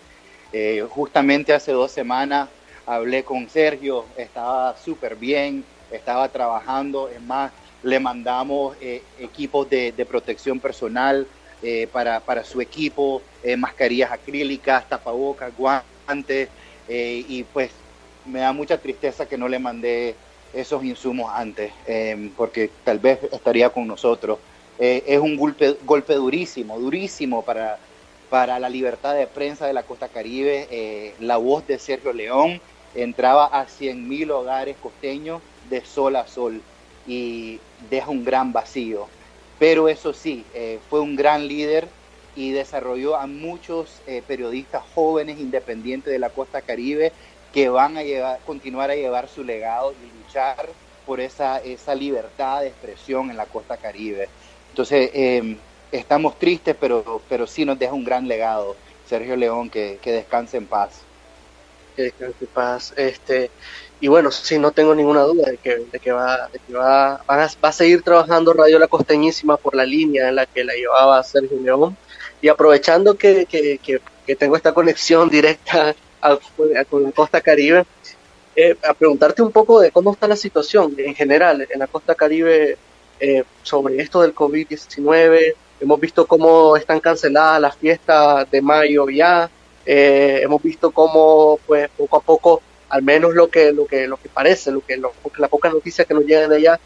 [0.53, 2.49] Eh, justamente hace dos semanas
[2.87, 7.51] hablé con Sergio, estaba súper bien, estaba trabajando, es más,
[7.83, 11.27] le mandamos eh, equipos de, protección personal
[11.61, 16.49] eh, para, para, su equipo, eh, mascarillas acrílicas, tapabocas, guantes,
[16.89, 17.69] y pues
[18.25, 20.15] me da mucha tristeza que no le mandé
[20.53, 21.73] esos insumos antes,
[22.37, 24.39] porque tal vez estaría con nosotros.
[24.79, 27.77] es un golpe, golpe durísimo, durísimo para,
[28.29, 31.13] para la libertad de prensa de la costa caribe.
[31.19, 32.61] la voz de Sergio León
[32.95, 36.61] entraba a 100.000 hogares costeños de sol a sol
[37.07, 39.07] y deja un gran vacío.
[39.59, 41.87] Pero eso sí, eh, fue un gran líder
[42.35, 47.11] y desarrolló a muchos eh, periodistas jóvenes independientes de la costa caribe
[47.53, 50.69] que van a llevar, continuar a llevar su legado y luchar
[51.07, 54.29] por esa, esa libertad de expresión en la costa caribe.
[54.69, 55.57] Entonces, em,
[55.91, 58.75] estamos tristes, pero, pero sí nos deja un gran legado.
[59.07, 61.01] Sergio León, que, que descanse en paz.
[61.95, 62.93] Que descanse en paz.
[62.97, 63.49] Este,
[63.99, 67.23] y bueno, sí, no tengo ninguna duda de que, de que, va, de que va,
[67.29, 71.23] va, a, seguir trabajando Radio La Costeñísima por la línea en la que la llevaba
[71.23, 71.97] Sergio León.
[72.41, 75.95] Y aprovechando que, que, que tengo esta conexión directa
[76.89, 77.85] con Costa Caribe,
[78.59, 82.15] eh, a preguntarte un poco de cómo está la situación en general en la costa
[82.15, 82.75] caribe
[83.19, 85.53] eh, sobre esto del COVID-19.
[85.79, 89.47] Hemos visto cómo están canceladas las fiestas de mayo ya.
[89.85, 94.17] Eh, hemos visto cómo, pues, poco a poco, al menos lo que, lo que, lo
[94.17, 96.79] que parece, lo que, lo, la poca noticia que nos llegan de allá,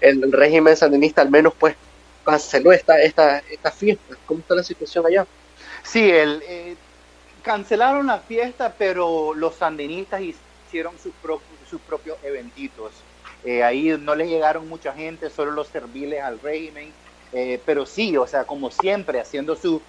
[0.00, 1.76] el régimen sandinista al menos, pues,
[2.24, 4.16] canceló esta, esta, esta fiesta.
[4.26, 5.26] ¿Cómo está la situación allá?
[5.82, 6.42] Sí, el,
[7.42, 11.12] cancelaron la fiesta, pero los sandinistas hicieron sus,
[11.68, 12.92] sus propios eventitos.
[13.44, 16.92] Eh, ahí no les llegaron mucha gente, solo los serviles al régimen,
[17.32, 19.80] eh, pero sí, o sea, como siempre, haciendo sus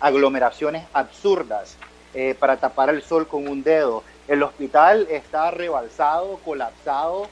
[0.00, 1.76] aglomeraciones absurdas
[2.14, 4.02] eh, para tapar el sol con un dedo.
[4.30, 7.28] El hospital está rebalsado, colapsado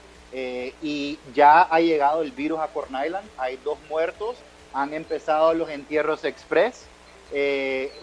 [0.82, 3.26] y ya ha llegado el virus a Corn Island.
[3.38, 4.36] Hay dos muertos,
[4.74, 6.86] han empezado los entierros express.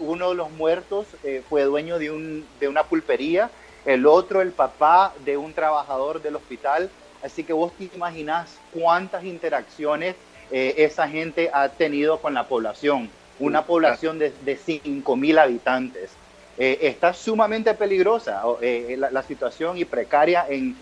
[0.00, 1.06] uno de los muertos
[1.48, 3.48] fue dueño de, un, de una pulpería
[3.86, 6.90] el otro el papá de un trabajador del hospital.
[7.22, 10.16] Así que vos te imaginás cuántas interacciones
[10.50, 13.08] eh, esa gente ha tenido con la población.
[13.38, 16.10] Una población de, de 5.000 habitantes.
[16.58, 20.74] Eh, está sumamente peligrosa eh, la, situación y precaria en,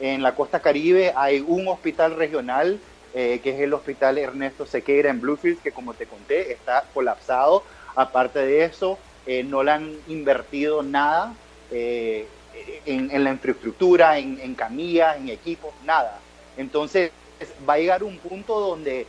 [0.00, 1.12] en, la costa caribe.
[1.16, 2.78] Hay un hospital regional,
[3.12, 7.62] que es el hospital Ernesto Sequeira en Bluefields, que como te conté, está colapsado.
[7.94, 8.98] Aparte de eso,
[9.46, 11.32] no le han invertido nada
[11.70, 16.18] en, la infraestructura, en, camillas, en equipos, nada.
[16.58, 17.10] Entonces
[17.66, 19.06] va a llegar un punto donde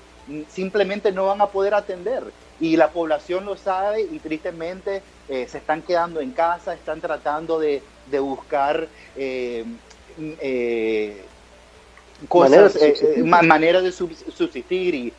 [0.50, 2.24] simplemente no van a poder atender
[2.60, 7.60] y la población lo sabe y tristemente eh, se están quedando en casa, están tratando
[7.60, 7.82] de,
[8.20, 9.66] buscar eh,
[10.18, 11.22] eh,
[12.28, 12.78] cosas,
[13.24, 15.14] maneras de subsistir y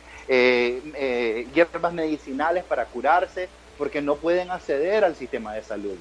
[1.53, 5.95] hierbas medicinales para curarse porque no pueden acceder al sistema de salud.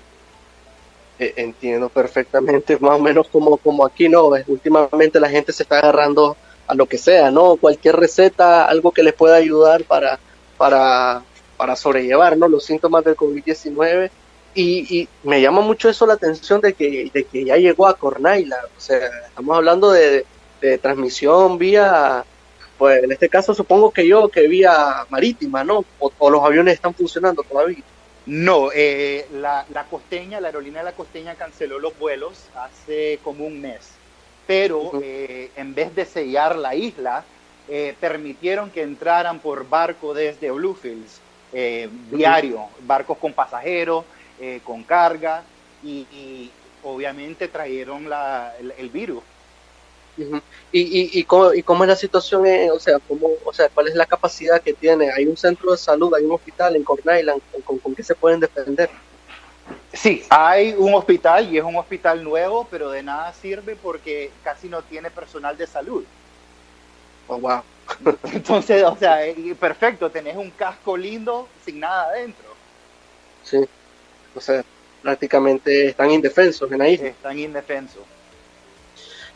[1.21, 4.31] Eh, entiendo perfectamente, más o menos como, como aquí, ¿no?
[4.47, 6.37] Últimamente la gente se está agarrando
[6.67, 7.57] a lo que sea, ¿no?
[7.57, 10.21] Cualquier receta, algo que les pueda ayudar para,
[10.59, 11.23] para,
[11.57, 12.49] para sobrellevar, ¿no?
[12.49, 14.11] Los síntomas del COVID-19.
[14.55, 17.97] Y, y, me llama mucho eso la atención de que, de que ya llegó a
[17.97, 18.59] Cornaila.
[18.77, 20.27] O sea, estamos hablando de,
[20.61, 22.25] de transmisión vía,
[22.77, 25.85] pues en este caso supongo que yo, que vía marítima, ¿no?
[25.99, 27.83] o los aviones están funcionando todavía.
[28.29, 33.59] No, eh, la, costeña, la aerolínea de la costeña canceló los vuelos hace como un
[33.59, 33.93] mes,
[34.47, 37.25] pero eh, en vez de sellar la isla,
[37.69, 41.21] eh, permitieron que entraran por barco desde Bluefields,
[42.11, 44.05] diario, barcos con pasajeros,
[44.65, 45.43] con carga,
[45.83, 46.51] y,
[46.85, 48.09] obviamente trajeron
[48.77, 49.23] el virus
[50.73, 52.45] ¿Y, y, y, cómo, ¿Y cómo es la situación?
[52.73, 55.11] o, sea, cómo, o sea, ¿cuál es la capacidad que tiene?
[55.11, 57.41] ¿Hay un centro de salud, hay un hospital en Corn Island?
[57.65, 58.91] ¿Con, con, qué se pueden defender?
[59.93, 64.69] Sí, hay un hospital y es un hospital nuevo, pero de nada sirve porque casi
[64.69, 66.05] no tiene personal de salud.
[67.29, 67.63] Oh, wow.
[68.33, 69.21] Entonces, o sea,
[69.59, 72.49] perfecto, tenés un casco lindo sin nada adentro.
[73.45, 73.59] Sí,
[74.35, 74.65] o sea,
[75.03, 76.95] prácticamente están indefensos en ahí.
[76.95, 78.03] Están indefensos.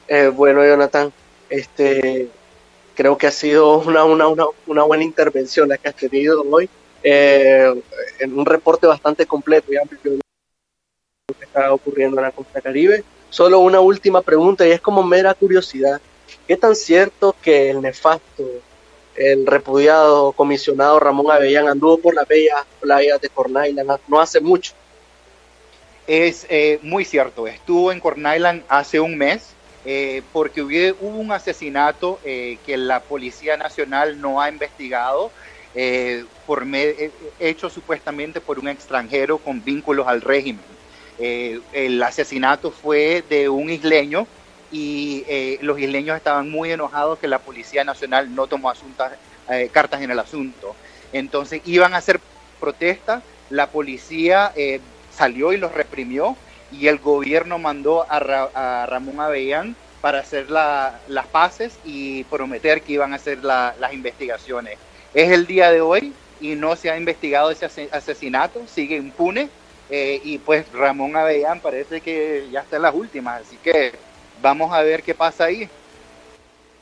[0.09, 1.12] Eh, bueno, Jonathan,
[1.49, 2.28] este,
[2.95, 6.68] creo que ha sido una, una, una, una buena intervención la que has tenido hoy,
[7.03, 7.82] eh,
[8.18, 10.20] en un reporte bastante completo y amplio de
[11.28, 13.05] lo que está ocurriendo en la costa caribe.
[13.30, 16.01] Solo una última pregunta y es como mera curiosidad.
[16.46, 18.44] ¿Qué tan cierto que el nefasto,
[19.14, 23.54] el repudiado comisionado Ramón Avellán anduvo por las bellas playas de Corn
[24.08, 24.72] no hace mucho?
[26.06, 28.24] Es eh, muy cierto, estuvo en Corn
[28.68, 29.54] hace un mes
[29.84, 35.30] eh, porque hubo, un asesinato eh, que la Policía Nacional no ha investigado,
[36.46, 36.66] por
[37.40, 40.60] hecho supuestamente por un extranjero con vínculos al régimen.
[41.18, 44.26] el asesinato fue de un isleño
[44.72, 45.24] y
[45.60, 48.72] los isleños estaban muy enojados que la Policía Nacional no tomó
[49.70, 50.74] cartas en el asunto.
[51.12, 52.20] Entonces iban a hacer
[52.58, 54.52] protesta, la policía
[55.14, 56.36] salió y los reprimió
[56.72, 63.12] y el gobierno mandó a, Ramón Avellán para hacer las paces y prometer que iban
[63.12, 64.78] a hacer las investigaciones.
[65.14, 69.48] Es el día de hoy y no se ha investigado ese asesinato, sigue impune
[69.90, 73.92] eh, y pues Ramón Avellán parece que ya está en las últimas, así que
[74.43, 75.62] vamos a ver qué pasa ahí.
[75.62, 75.68] Eh,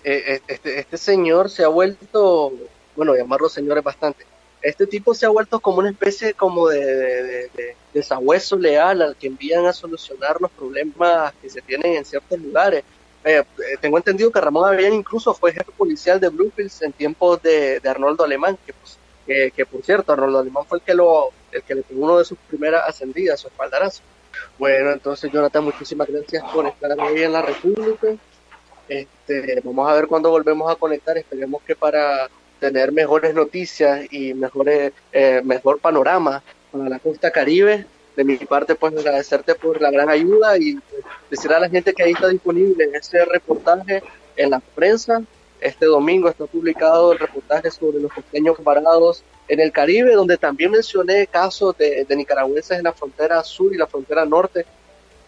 [0.05, 2.53] eh, este, este, señor se ha vuelto,
[2.97, 4.25] bueno, llamarlo señor es bastante,
[4.63, 7.77] este tipo se ha vuelto como una especie como de, de,
[8.59, 12.83] leal al que envían a solucionar los problemas que se tienen en ciertos lugares.
[13.25, 13.43] Eh,
[13.81, 18.25] tengo entendido que Ramón Avellán incluso fue jefe policial de Bluefields en tiempos de, Arnoldo
[18.25, 21.83] Alemán, que, pues, que, por cierto, Arnoldo Alemán fue el que, lo, el que le
[21.83, 24.03] tuvo uno de sus primeras ascendidas, su espaldarazo.
[24.59, 28.09] Bueno, entonces Jonathan, muchísimas gracias por estar hoy en la República.
[28.88, 31.16] Este, vamos a ver cuándo volvemos a conectar.
[31.16, 32.28] Esperemos que para
[32.59, 37.86] tener mejores noticias y mejores, eh, mejor panorama para la costa caribe.
[38.16, 40.76] De mi parte, pues agradecerte por la gran ayuda y
[41.30, 44.03] decir a la gente que ahí está disponible ese reportaje
[44.36, 45.22] en la prensa.
[45.61, 50.71] Este domingo está publicado el reportaje sobre los pequeños varados en el Caribe, donde también
[50.71, 54.65] mencioné casos de, de nicaragüenses en la frontera sur y la frontera norte,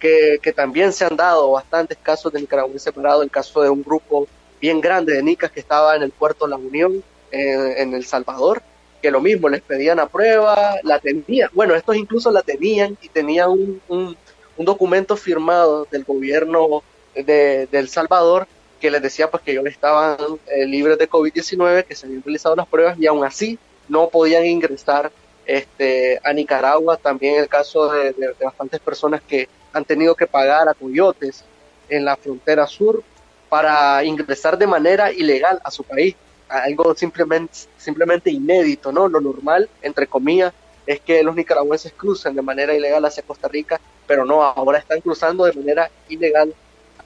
[0.03, 4.27] que, también se han dado bastantes casos de nicaragüenses varados, el caso de un grupo
[4.61, 8.63] bien grande de nicas que estaba en el puerto La Unión, en, El Salvador,
[9.01, 13.09] que lo mismo, les pedían a prueba, la tenían, bueno, estos incluso la tenían y
[13.09, 13.51] tenían
[13.89, 14.17] un,
[14.59, 18.47] documento firmado del gobierno de, El Salvador
[18.83, 20.19] que les decía pues que ellos estaban
[20.49, 23.57] eh, libres de COVID-19, que se habían realizado las pruebas y aún así
[23.89, 25.13] no podían ingresar
[25.47, 26.97] este, a Nicaragua.
[26.97, 31.45] También el caso de, de, bastantes personas que han tenido que pagar a coyotes
[31.89, 33.05] en la frontera sur
[33.49, 36.17] para ingresar de manera ilegal a su país
[36.49, 39.09] algo simplemente, simplemente inédito, ¿no?
[39.09, 40.53] Lo normal, entre comillas,
[40.87, 45.01] es que los nicaragüenses cruzan de manera ilegal hacia Costa Rica, pero no, ahora están
[45.01, 46.53] cruzando de manera ilegal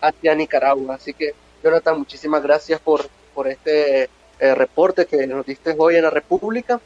[0.00, 0.94] hacia Nicaragua.
[0.94, 1.34] Así que,
[1.66, 4.08] Jonathan, muchísimas gracias por, por este
[4.38, 6.80] eh, reporte que nos diste hoy en la República.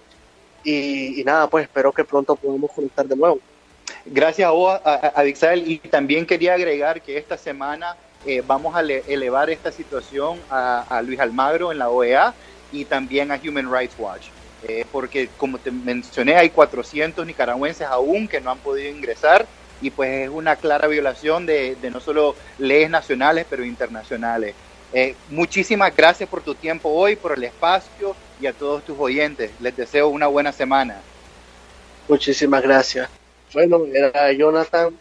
[0.64, 3.40] Y, nada, pues espero que pronto podamos conectar de nuevo.
[4.06, 9.50] Gracias a vos, a, y también quería agregar que esta semana eh, vamos a elevar
[9.50, 12.32] esta situación a, a Luis Almagro en la OEA
[12.72, 14.28] y también a Human Rights Watch.
[14.66, 19.46] Eh, porque como te mencioné, hay 400 nicaragüenses aún que no han podido ingresar
[19.82, 24.54] y pues es una clara violación de, de no solo leyes nacionales, pero internacionales.
[24.92, 29.50] Eh, muchísimas gracias por tu tiempo hoy, por el espacio y a todos tus oyentes.
[29.60, 31.00] Les deseo una buena semana.
[32.08, 33.08] Muchísimas gracias.
[33.52, 34.96] Bueno, era Jonathan,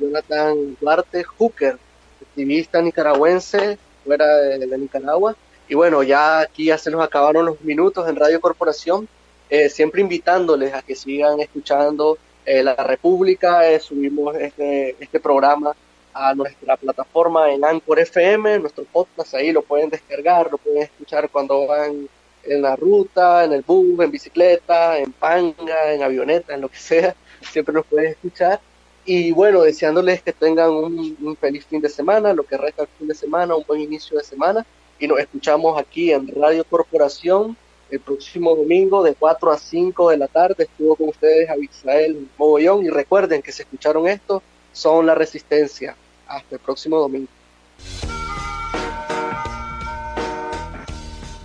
[0.00, 1.78] Jonathan Duarte Hooker,
[2.22, 5.36] activista nicaragüense fuera de Nicaragua
[5.68, 9.08] y bueno, ya aquí ya se nos acabaron los minutos en Radio Corporación,
[9.48, 15.74] eh, siempre invitándoles a que sigan escuchando eh, La República, eh, subimos este, este programa
[16.14, 21.28] a nuestra plataforma en Anchor FM, nuestro podcast ahí lo pueden descargar, lo pueden escuchar
[21.28, 22.08] cuando van
[22.44, 26.78] en la ruta, en el bus, en bicicleta, en panga, en avioneta, en lo que
[26.78, 28.60] sea, siempre nos pueden escuchar.
[29.04, 32.88] Y bueno, deseándoles que tengan un, un feliz fin de semana, lo que resta el
[32.98, 34.64] fin de semana, un buen inicio de semana
[34.98, 37.56] y nos escuchamos aquí en Radio Corporación
[37.90, 40.64] el próximo domingo de 4 a 5 de la tarde.
[40.64, 44.42] Estuvo con ustedes Abisael Mogollón y recuerden que si escucharon esto,
[44.72, 45.96] son la resistencia.
[46.28, 47.28] Hasta el próximo domingo.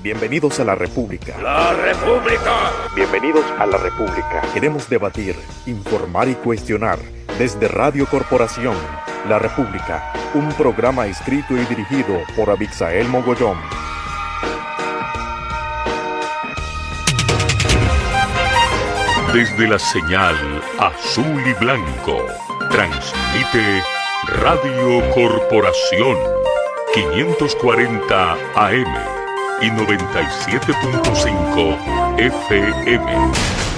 [0.01, 1.38] Bienvenidos a la República.
[1.41, 2.71] La República.
[2.95, 4.41] Bienvenidos a la República.
[4.53, 6.99] Queremos debatir, informar y cuestionar
[7.38, 8.75] desde Radio Corporación
[9.27, 13.57] la República, un programa escrito y dirigido por Abixael Mogollón.
[19.34, 20.36] Desde la señal
[20.80, 22.25] azul y blanco,
[22.71, 23.84] transmite
[24.38, 26.17] Radio Corporación
[26.93, 28.95] 540 AM
[29.61, 33.68] y 97.5 FM.